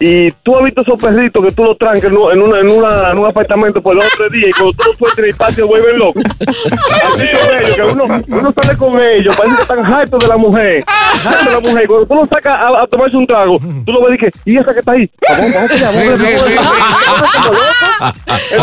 Y 0.00 0.32
tú 0.42 0.56
has 0.58 0.64
visto 0.64 0.80
esos 0.82 0.98
perritos 0.98 1.40
que 1.46 1.52
tú 1.54 1.62
los 1.62 1.78
trancas 1.78 2.04
en, 2.04 2.16
un- 2.16 2.32
en 2.32 2.40
una, 2.42 2.58
en, 2.58 2.68
una, 2.68 3.10
en 3.12 3.18
un 3.18 3.26
apartamento 3.26 3.80
por 3.80 3.92
el 3.94 4.00
otro 4.00 4.28
día 4.28 4.48
y 4.48 4.50
cuando 4.50 4.72
tú 4.72 4.82
los 4.88 4.96
sueltas 4.98 5.18
en 5.20 5.24
el 5.26 5.34
patio 5.36 5.68
vuelven 5.68 5.98
locos. 6.00 6.22
Así 6.40 7.26
son 7.28 7.60
ellos, 7.60 7.76
que 7.76 7.82
uno, 7.82 8.04
uno 8.40 8.52
sale 8.52 8.76
con 8.76 9.00
ellos, 9.00 9.36
parece 9.36 9.54
que 9.54 9.62
están 9.62 9.84
hartos 9.86 10.20
de 10.20 10.26
la 10.26 10.36
mujer. 10.36 10.84
Hartos 11.24 11.46
de 11.46 11.52
la 11.52 11.60
mujer. 11.60 11.86
Cuando 11.86 12.06
tú 12.08 12.14
los 12.16 12.28
sacas 12.28 12.58
a, 12.60 12.82
a 12.82 12.86
tomarse 12.88 13.16
un 13.16 13.26
trago, 13.26 13.60
tú 13.86 13.92
lo 13.92 14.04
ves 14.06 14.18
y 14.20 14.24
dices, 14.24 14.40
¿y 14.44 14.58
esa 14.58 14.72
que 14.72 14.78
está 14.80 14.92
ahí? 14.92 15.08
Vamos, 15.28 15.52
vamos 15.54 15.70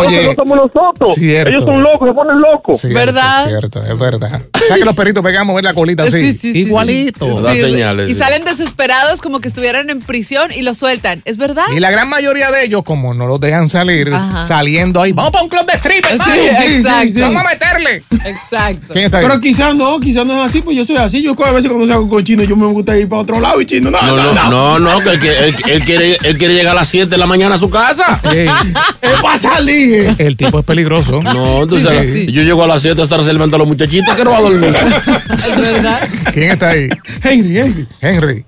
Oye, 0.05 0.25
no 0.27 0.33
somos 0.33 0.57
nosotros. 0.57 1.13
cierto. 1.15 1.49
Ellos 1.49 1.63
son 1.63 1.81
locos, 1.81 2.09
se 2.09 2.13
ponen 2.13 2.41
locos. 2.41 2.81
Cierto, 2.81 3.19
Es 3.19 3.47
cierto, 3.47 3.83
es 3.83 3.97
verdad. 3.97 4.41
¿Sabes 4.67 4.79
que 4.79 4.85
los 4.85 4.95
perritos 4.95 5.23
pegamos 5.23 5.55
ver 5.55 5.63
la 5.63 5.73
colita 5.73 6.03
así? 6.03 6.33
Sí, 6.33 6.37
sí, 6.37 6.53
sí, 6.53 6.59
Igualito. 6.63 7.25
Sí, 7.53 7.81
Y 8.09 8.13
salen 8.15 8.43
desesperados 8.43 9.21
como 9.21 9.39
que 9.39 9.47
estuvieran 9.47 9.89
en 9.89 10.01
prisión 10.01 10.51
y 10.53 10.61
los 10.63 10.77
sueltan. 10.77 11.20
¿Es 11.25 11.37
verdad? 11.37 11.63
Y 11.75 11.79
la 11.79 11.91
gran 11.91 12.09
mayoría 12.09 12.51
de 12.51 12.65
ellos, 12.65 12.83
como 12.83 13.13
no 13.13 13.27
los 13.27 13.39
dejan 13.39 13.69
salir, 13.69 14.13
Ajá. 14.13 14.47
saliendo 14.47 15.01
ahí, 15.01 15.11
vamos 15.11 15.31
para 15.31 15.43
un 15.43 15.49
club 15.49 15.65
de 15.65 15.73
strippers, 15.77 16.23
Sí, 16.23 16.29
vamos. 16.29 16.63
exacto. 16.65 17.19
Vamos 17.21 17.43
a 17.43 17.49
meterle. 17.49 17.95
Exacto. 18.25 18.93
¿Quién 18.93 19.05
está 19.05 19.17
ahí? 19.19 19.25
Pero 19.27 19.39
quizás 19.41 19.75
no, 19.75 19.99
quizás 19.99 20.25
no 20.25 20.41
es 20.43 20.49
así, 20.49 20.61
pues 20.61 20.75
yo 20.77 20.85
soy 20.85 20.97
así. 20.97 21.21
Yo 21.21 21.35
a 21.45 21.51
veces 21.51 21.69
cuando 21.69 21.87
salgo 21.87 22.09
con 22.09 22.23
chino, 22.23 22.43
yo 22.43 22.55
me 22.55 22.65
gusta 22.67 22.97
ir 22.97 23.07
para 23.09 23.21
otro 23.21 23.39
lado 23.39 23.61
y 23.61 23.65
chino, 23.65 23.91
no, 23.91 24.01
No, 24.01 24.15
no, 24.15 24.33
no, 24.33 24.49
no. 24.49 24.79
no, 24.79 24.99
no, 24.99 24.99
que 25.03 25.09
él, 25.11 25.19
que- 25.19 25.37
él- 25.45 25.55
él 25.67 25.83
quiere, 25.83 26.17
él 26.23 26.37
quiere 26.37 26.53
llegar 26.53 26.73
a 26.73 26.79
las 26.81 26.87
7 26.89 27.07
de 27.09 27.17
la 27.17 27.25
mañana 27.27 27.55
a 27.55 27.57
su 27.59 27.69
casa. 27.69 28.19
Es 29.01 29.21
para 29.21 29.37
salir. 29.37 30.15
El 30.17 30.37
tipo 30.37 30.59
es 30.59 30.65
peligroso. 30.65 31.21
No, 31.21 31.63
entonces 31.63 32.27
yo 32.31 32.41
llego 32.43 32.63
a 32.63 32.67
las 32.67 32.81
7 32.81 33.01
hasta 33.01 33.23
se 33.23 33.33
levantan 33.33 33.59
los 33.59 33.67
muchachitos 33.67 34.15
que 34.15 34.23
no 34.23 34.31
va 34.31 34.37
a 34.37 34.41
dormir. 34.41 34.75
Es 35.33 35.55
verdad. 35.55 35.99
¿Quién 36.33 36.51
está 36.51 36.69
ahí? 36.69 36.89
Henry, 37.23 37.57
Henry. 37.57 37.87
Henry. 38.01 38.45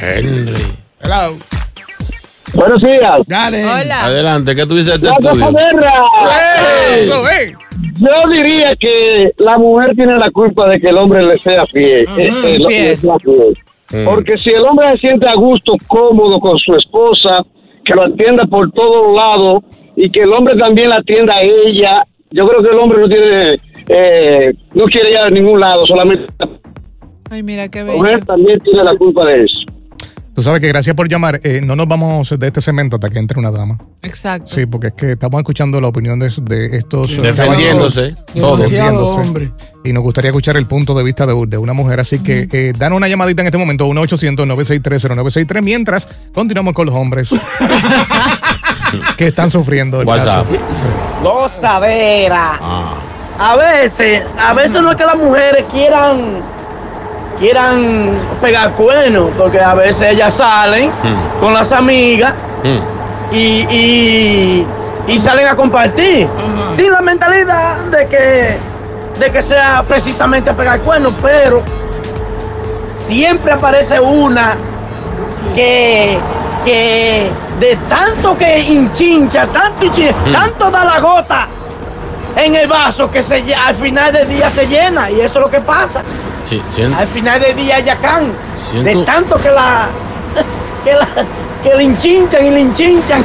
Henry. 0.00 0.52
Hello. 1.02 1.36
Buenos 2.54 2.82
días. 2.82 3.20
Dale. 3.26 3.64
Hola. 3.64 4.04
Adelante, 4.04 4.54
¿qué 4.54 4.66
tú 4.66 4.74
dices 4.74 5.00
de 5.00 5.08
La 5.08 5.16
este 5.16 5.30
estudio? 7.00 7.58
Yo 7.98 8.28
diría 8.30 8.76
que 8.76 9.32
la 9.38 9.58
mujer 9.58 9.94
tiene 9.94 10.18
la 10.18 10.30
culpa 10.30 10.68
de 10.68 10.80
que 10.80 10.88
el 10.88 10.98
hombre 10.98 11.22
le 11.22 11.38
sea 11.38 11.64
fiel. 11.66 12.06
Eh, 12.16 12.32
eh, 12.44 12.56
fiel. 12.56 12.98
fiel. 12.98 13.54
Mm. 13.92 14.04
Porque 14.04 14.38
si 14.38 14.50
el 14.50 14.64
hombre 14.64 14.90
se 14.92 14.98
siente 14.98 15.28
a 15.28 15.34
gusto, 15.34 15.74
cómodo 15.86 16.40
con 16.40 16.58
su 16.58 16.74
esposa, 16.74 17.44
que 17.84 17.94
lo 17.94 18.04
atienda 18.04 18.46
por 18.46 18.70
todos 18.72 19.14
lados 19.14 19.62
y 19.96 20.10
que 20.10 20.22
el 20.22 20.32
hombre 20.32 20.56
también 20.56 20.90
la 20.90 20.96
atienda 20.96 21.36
a 21.36 21.42
ella, 21.42 22.04
yo 22.30 22.48
creo 22.48 22.62
que 22.62 22.70
el 22.70 22.78
hombre 22.78 23.00
no 23.00 23.08
tiene, 23.08 23.58
eh, 23.88 24.52
no 24.74 24.84
quiere 24.86 25.10
ir 25.10 25.18
a 25.18 25.30
ningún 25.30 25.60
lado, 25.60 25.86
solamente 25.86 26.24
Ay, 27.30 27.42
mira 27.42 27.68
qué 27.68 27.82
la 27.82 27.92
mujer 27.92 28.24
también 28.24 28.60
tiene 28.60 28.84
la 28.84 28.96
culpa 28.96 29.24
de 29.26 29.44
eso. 29.44 29.56
Tú 30.34 30.42
sabes 30.42 30.60
que 30.60 30.68
gracias 30.68 30.96
por 30.96 31.08
llamar. 31.08 31.40
Eh, 31.44 31.60
no 31.62 31.76
nos 31.76 31.86
vamos 31.86 32.34
de 32.38 32.46
este 32.46 32.60
segmento 32.60 32.96
hasta 32.96 33.08
que 33.08 33.18
entre 33.20 33.38
una 33.38 33.50
dama. 33.52 33.78
Exacto. 34.02 34.52
Sí, 34.52 34.66
porque 34.66 34.88
es 34.88 34.94
que 34.94 35.12
estamos 35.12 35.38
escuchando 35.40 35.80
la 35.80 35.86
opinión 35.88 36.18
de, 36.18 36.28
de 36.42 36.76
estos 36.76 37.12
eh, 37.12 37.20
Defendiéndose, 37.22 38.14
todos. 38.34 38.58
Defendiéndose. 38.58 39.20
hombre. 39.20 39.52
Y 39.84 39.92
nos 39.92 40.02
gustaría 40.02 40.30
escuchar 40.30 40.56
el 40.56 40.66
punto 40.66 40.92
de 40.94 41.04
vista 41.04 41.24
de, 41.26 41.34
de 41.46 41.56
una 41.58 41.72
mujer. 41.72 42.00
Así 42.00 42.18
que 42.18 42.48
eh, 42.50 42.72
danos 42.76 42.96
una 42.96 43.06
llamadita 43.06 43.42
en 43.42 43.46
este 43.46 43.58
momento, 43.58 43.86
1-800-963-0963, 43.86 45.62
mientras 45.62 46.08
continuamos 46.32 46.74
con 46.74 46.86
los 46.86 46.94
hombres 46.96 47.28
que 49.16 49.26
están 49.28 49.50
sufriendo 49.50 50.00
el 50.00 50.06
WhatsApp. 50.06 50.46
caso. 50.48 51.22
Gozadera. 51.22 52.58
Ah. 52.60 53.00
A 53.38 53.56
veces, 53.56 54.22
a 54.38 54.52
veces 54.54 54.80
no 54.80 54.90
es 54.92 54.96
que 54.96 55.04
las 55.04 55.16
mujeres 55.16 55.64
quieran 55.72 56.40
quieran 57.38 58.10
pegar 58.40 58.72
cuernos, 58.72 59.30
porque 59.36 59.60
a 59.60 59.74
veces 59.74 60.12
ellas 60.12 60.34
salen 60.34 60.90
Mm. 60.90 61.40
con 61.40 61.52
las 61.54 61.72
amigas 61.72 62.32
Mm. 62.62 63.34
y, 63.34 63.38
y, 63.70 64.66
y 65.08 65.18
salen 65.18 65.46
a 65.48 65.56
compartir. 65.56 66.28
Sin 66.76 66.90
la 66.90 67.00
mentalidad 67.00 67.76
de 67.90 68.06
que, 68.06 68.56
de 69.18 69.30
que 69.30 69.42
sea 69.42 69.84
precisamente 69.86 70.52
pegar 70.54 70.80
cuernos, 70.80 71.12
pero 71.22 71.62
siempre 72.94 73.52
aparece 73.52 74.00
una 74.00 74.54
que, 75.54 76.18
que 76.64 77.30
de 77.60 77.76
tanto 77.88 78.36
que 78.36 78.58
hinchincha, 78.60 79.46
tanto, 79.48 79.86
hinchi- 79.86 80.12
Mm. 80.26 80.32
tanto 80.32 80.70
da 80.70 80.84
la 80.84 81.00
gota 81.00 81.46
en 82.36 82.54
el 82.54 82.66
vaso 82.66 83.10
que 83.10 83.22
se, 83.22 83.54
al 83.54 83.76
final 83.76 84.12
del 84.12 84.28
día 84.28 84.48
se 84.50 84.66
llena 84.66 85.10
y 85.10 85.20
eso 85.20 85.38
es 85.38 85.44
lo 85.44 85.50
que 85.50 85.60
pasa. 85.60 86.02
Sí, 86.44 86.60
Al 86.96 87.08
final 87.08 87.40
del 87.40 87.56
día 87.56 87.80
ya 87.80 87.96
can. 87.96 88.30
Siento- 88.56 89.00
De 89.00 89.04
tanto 89.06 89.36
que 89.36 89.50
la 89.50 89.88
que 90.84 90.92
la 90.92 91.08
que 91.62 91.74
le 91.76 91.84
hinchinchan 91.84 92.44
y 92.46 92.50
le 92.50 92.60
hinchinchan. 92.60 93.24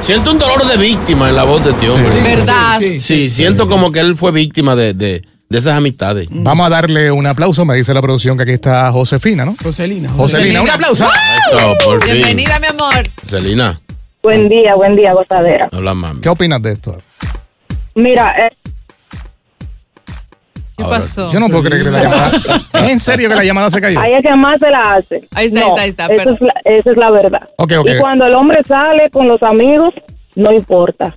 siento 0.00 0.32
un 0.32 0.38
dolor 0.38 0.64
de 0.66 0.76
víctima 0.76 1.28
en 1.28 1.36
la 1.36 1.44
voz 1.44 1.64
de 1.64 1.70
este 1.70 1.88
hombre. 1.88 2.20
¿Verdad? 2.22 2.80
Sí, 2.98 3.30
siento 3.30 3.68
como 3.68 3.92
que 3.92 4.00
él 4.00 4.16
fue 4.16 4.32
víctima 4.32 4.74
de, 4.74 4.92
de, 4.94 5.22
de 5.48 5.58
esas 5.58 5.76
amistades. 5.76 6.28
Vamos 6.32 6.66
a 6.66 6.70
darle 6.70 7.12
un 7.12 7.26
aplauso. 7.26 7.64
Me 7.64 7.76
dice 7.76 7.94
la 7.94 8.02
producción 8.02 8.36
que 8.36 8.42
aquí 8.42 8.52
está 8.52 8.90
Josefina, 8.90 9.44
¿no? 9.44 9.54
Joselina. 9.62 10.10
Joselina, 10.10 10.60
un 10.62 10.70
aplauso. 10.70 11.06
Eso, 11.48 11.74
por 11.84 12.02
fin. 12.02 12.14
Bienvenida, 12.14 12.58
mi 12.58 12.66
amor. 12.66 13.04
Celina, 13.26 13.80
Buen 14.20 14.48
día, 14.48 14.74
buen 14.74 14.96
día, 14.96 15.12
gozadera. 15.12 15.68
habla 15.72 15.94
mami. 15.94 16.20
¿Qué 16.20 16.28
opinas 16.28 16.60
de 16.60 16.72
esto? 16.72 16.96
Mira, 17.94 18.34
eh, 18.46 18.52
¿Qué 20.78 20.84
pasó? 20.84 21.30
Yo 21.32 21.40
no 21.40 21.48
puedo 21.48 21.62
creer 21.64 21.82
que 21.84 21.90
la 21.90 22.02
llamada. 22.04 22.30
¿Es 22.72 22.88
en 22.92 23.00
serio 23.00 23.28
que 23.28 23.34
la 23.34 23.44
llamada 23.44 23.70
se 23.70 23.80
cayó? 23.80 23.98
ahí 24.00 24.14
es 24.14 24.22
que 24.22 24.34
más 24.36 24.58
se 24.60 24.70
la 24.70 24.94
hace. 24.94 25.22
Ahí 25.34 25.46
está, 25.48 25.60
No, 25.60 25.76
ahí 25.76 25.88
está, 25.90 26.04
ahí 26.06 26.10
está, 26.12 26.14
Esa 26.14 26.24
pero- 26.24 26.34
es, 26.34 26.40
la, 26.40 26.52
esa 26.72 26.90
es 26.92 26.96
la 26.96 27.10
verdad. 27.10 27.48
Ok, 27.56 27.72
ok. 27.80 27.88
Y 27.94 27.98
cuando 27.98 28.24
el 28.26 28.34
hombre 28.34 28.62
sale 28.66 29.10
con 29.10 29.28
los 29.28 29.42
amigos, 29.42 29.92
no 30.36 30.52
importa. 30.52 31.16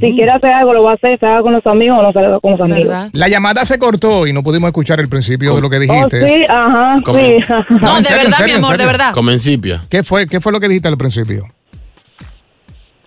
Si 0.00 0.14
quiere 0.14 0.30
hacer 0.30 0.50
algo, 0.50 0.74
lo 0.74 0.82
va 0.82 0.90
a 0.90 0.94
hacer, 0.96 1.18
se 1.18 1.24
haga 1.24 1.40
con 1.40 1.54
los 1.54 1.66
amigos 1.66 1.98
o 1.98 2.02
no 2.02 2.12
se 2.12 2.18
haga 2.18 2.38
con 2.40 2.50
los 2.52 2.60
amigos. 2.60 2.88
¿Verdad? 2.88 3.08
La 3.14 3.28
llamada 3.28 3.64
se 3.64 3.78
cortó 3.78 4.26
y 4.26 4.34
no 4.34 4.42
pudimos 4.42 4.68
escuchar 4.68 5.00
el 5.00 5.08
principio 5.08 5.54
de 5.56 5.62
lo 5.62 5.70
que 5.70 5.78
Oh, 5.78 5.80
dijiste. 5.80 6.28
sí, 6.28 6.44
ajá, 6.46 6.96
¿Cómo? 7.02 7.18
sí. 7.18 7.38
No, 7.70 7.96
de 7.96 8.04
serio, 8.04 8.22
verdad, 8.24 8.36
serio, 8.36 8.58
mi 8.58 8.64
amor, 8.64 8.76
de 8.76 8.84
verdad. 8.84 9.12
Comencipia. 9.14 9.82
¿Qué 9.88 10.02
fue, 10.02 10.26
¿Qué 10.26 10.42
fue 10.42 10.52
lo 10.52 10.60
que 10.60 10.68
dijiste 10.68 10.88
al 10.88 10.98
principio? 10.98 11.46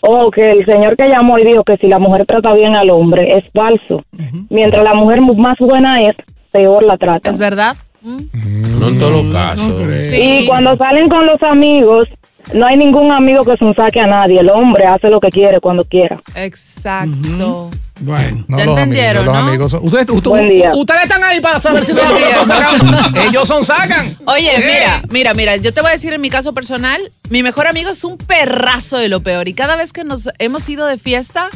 O 0.02 0.32
que 0.32 0.52
el 0.52 0.66
señor 0.66 0.98
que 0.98 1.08
llamó 1.08 1.38
y 1.38 1.46
dijo 1.46 1.64
que 1.64 1.78
si 1.78 1.88
la 1.88 2.00
mujer 2.00 2.26
trata 2.26 2.54
bien 2.54 2.76
al 2.76 2.90
hombre 2.90 3.38
es 3.38 3.46
falso. 3.54 4.04
Mientras 4.50 4.84
la 4.84 4.94
mujer 4.94 5.22
más 5.22 5.58
buena 5.60 6.02
es, 6.02 6.16
peor 6.52 6.84
la 6.84 6.98
trata. 6.98 7.30
¿Es 7.30 7.38
verdad? 7.38 7.76
No 8.02 8.88
en 8.88 9.00
todos 9.00 9.24
los 9.24 9.34
casos. 9.34 9.74
Y 10.14 10.48
cuando 10.48 10.76
salen 10.76 11.08
con 11.08 11.26
los 11.28 11.42
amigos, 11.44 12.08
no 12.54 12.66
hay 12.66 12.78
ningún 12.78 13.12
amigo 13.12 13.44
que 13.44 13.56
se 13.56 13.64
un 13.64 13.76
saque 13.76 14.00
a 14.00 14.08
nadie. 14.08 14.40
El 14.40 14.50
hombre 14.50 14.86
hace 14.86 15.10
lo 15.10 15.20
que 15.20 15.30
quiere 15.30 15.60
cuando 15.60 15.86
quiera. 15.86 16.20
Exacto. 16.36 17.70
Bueno. 18.02 18.46
No, 18.48 18.58
Ya 18.58 18.66
los 18.66 18.78
entendieron, 18.78 19.18
amigos, 19.18 19.26
los 19.26 19.34
¿no? 19.44 19.48
amigos 19.50 19.72
son- 19.72 19.86
ustedes, 19.86 20.10
ustedes- 20.10 20.24
Buen 20.30 20.50
día. 20.50 20.72
ustedes 20.76 21.04
están 21.04 21.24
ahí 21.24 21.40
para 21.40 21.60
saber 21.62 21.86
si 21.86 21.94
los 21.94 22.04
amigos 22.06 22.32
son 22.34 22.48
sacan. 22.94 23.18
Ellos 23.28 23.48
son 23.48 23.66
sacan. 23.66 24.18
Oye, 24.26 24.50
Eh. 24.56 24.64
mira, 24.66 25.02
mira, 25.12 25.34
mira, 25.34 25.56
yo 25.58 25.74
te 25.74 25.82
voy 25.82 25.90
a 25.90 25.94
decir 25.94 26.12
en 26.14 26.22
mi 26.22 26.30
caso 26.30 26.54
personal, 26.54 27.00
mi 27.30 27.44
mejor 27.44 27.68
amigo 27.68 27.90
es 27.90 28.04
un 28.04 28.18
perrazo 28.18 28.98
de 28.98 29.08
lo 29.08 29.22
peor 29.22 29.48
y 29.48 29.54
cada 29.54 29.76
vez 29.76 29.94
que 29.94 30.04
nos 30.04 30.30
hemos 30.40 30.68
ido 30.68 30.86
de 30.88 30.98
fiesta, 30.98 31.50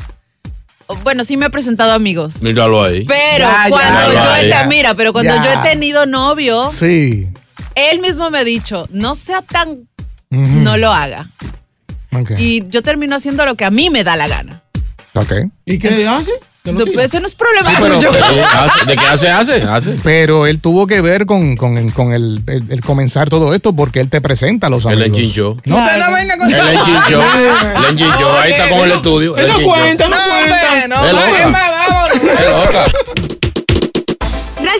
bueno, 1.04 1.24
sí 1.24 1.36
me 1.36 1.48
he 1.48 1.50
presentado 1.50 1.94
amigos. 1.94 2.42
Míralo 2.44 2.84
ahí. 2.84 3.06
Pero 3.06 3.46
Ya, 3.50 3.66
cuando 3.70 4.14
ya, 4.14 4.14
yo 4.14 4.36
he, 4.44 4.50
ya. 4.50 4.66
mira, 4.68 4.94
pero 4.94 5.14
cuando 5.14 5.34
Ya. 5.36 5.44
yo 5.44 5.50
he 5.60 5.64
tenido 5.70 6.06
novio, 6.06 6.70
Sí. 6.72 7.28
él 7.74 8.00
mismo 8.02 8.30
me 8.30 8.38
ha 8.40 8.44
dicho, 8.44 8.88
no 8.92 9.16
sea 9.16 9.42
tan, 9.42 9.88
no 10.30 10.78
lo 10.78 10.92
haga. 10.94 11.26
Y 12.38 12.64
yo 12.70 12.82
termino 12.84 13.16
haciendo 13.16 13.46
lo 13.46 13.56
que 13.56 13.66
a 13.66 13.72
mí 13.72 13.90
me 13.90 14.04
da 14.04 14.16
la 14.16 14.28
gana. 14.28 14.62
Ok. 15.16 15.32
¿Y 15.66 15.80
qué 15.80 16.08
hace? 16.08 16.32
No, 16.66 16.84
ese 17.00 17.20
no 17.20 17.28
es 17.28 17.36
problema 17.36 17.70
Sí, 17.70 17.76
pero- 17.80 17.96
hace- 18.00 18.86
¿De 18.88 18.98
qué 18.98 19.06
hace? 19.06 19.30
Hace, 19.30 19.62
hace. 19.62 19.96
Pero 20.04 20.48
él 20.48 20.60
tuvo 20.60 20.88
que 20.88 21.00
ver 21.00 21.26
con, 21.28 21.56
con- 21.56 21.92
con 21.92 22.12
el, 22.12 22.42
el- 22.48 22.72
el 22.72 22.82
comenzar 22.82 23.30
todo 23.30 23.54
esto 23.54 23.74
porque 23.76 24.00
él 24.00 24.10
te 24.10 24.20
presenta 24.20 24.68
a 24.68 24.70
los 24.72 24.84
Él 24.86 24.94
amigos. 24.94 25.08
enchinchó. 25.20 25.58
No 25.66 25.76
te 25.86 25.98
no 26.00 26.12
venga 26.12 26.38
con 26.38 26.52
Él 26.52 26.60
enchinchó. 26.60 27.22
Él 27.22 27.86
enchinchó. 27.92 28.38
Ahí 28.40 28.52
está 28.52 28.70
con 28.70 28.80
el 28.80 28.92
estudio. 28.94 29.38
Él 29.38 29.46
Eso 29.46 29.62
cuenta, 29.62 30.10
no, 30.10 30.16
cuenta. 30.16 30.88
No, 30.88 31.06
Es 31.06 31.12
loca. 31.14 31.50
bajen 31.52 33.45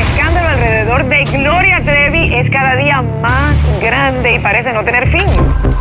Escándalo 0.00 0.48
alrededor 0.48 1.08
de 1.08 1.24
Gloria 1.24 1.80
Trevi 1.84 2.34
es 2.34 2.50
cada 2.50 2.74
día 2.76 3.02
más 3.20 3.54
grande 3.80 4.36
y 4.36 4.38
parece 4.38 4.72
no 4.72 4.82
tener 4.82 5.10
fin. 5.10 5.26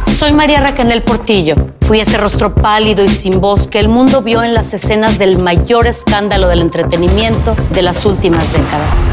Soy 0.08 0.34
María 0.34 0.60
Raquel 0.60 1.02
Portillo. 1.02 1.56
Fui 1.82 2.02
ese 2.02 2.18
rostro 2.18 2.54
pálido 2.54 3.04
y 3.06 3.10
sin 3.10 3.40
voz 3.40 3.68
que 3.68 3.80
el 3.80 3.88
mundo 3.88 4.22
vio 4.22 4.44
en 4.44 4.54
las 4.54 4.74
escenas 4.74 5.18
del 5.18 5.40
mayor 5.42 5.88
escándalo 5.88 6.50
del 6.50 6.62
entretenimiento 6.62 7.56
de 7.72 7.82
las 7.82 8.06
últimas 8.06 8.52
décadas. 8.52 9.08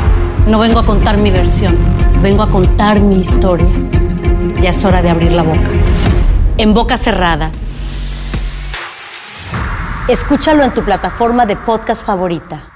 No 0.49 0.59
vengo 0.59 0.81
a 0.81 0.85
contar 0.85 1.17
mi 1.17 1.31
versión, 1.31 1.77
vengo 2.21 2.43
a 2.43 2.51
contar 2.51 2.99
mi 2.99 3.21
historia. 3.21 3.69
Ya 4.61 4.71
es 4.71 4.85
hora 4.85 5.03
de 5.03 5.11
abrir 5.11 5.33
la 5.33 5.43
boca. 5.43 5.71
En 6.59 6.75
boca 6.75 6.99
cerrada. 6.99 7.51
Escúchalo 10.09 10.65
en 10.65 10.73
tu 10.73 10.83
plataforma 10.83 11.47
de 11.47 11.55
podcast 11.55 12.05
favorita. 12.05 12.76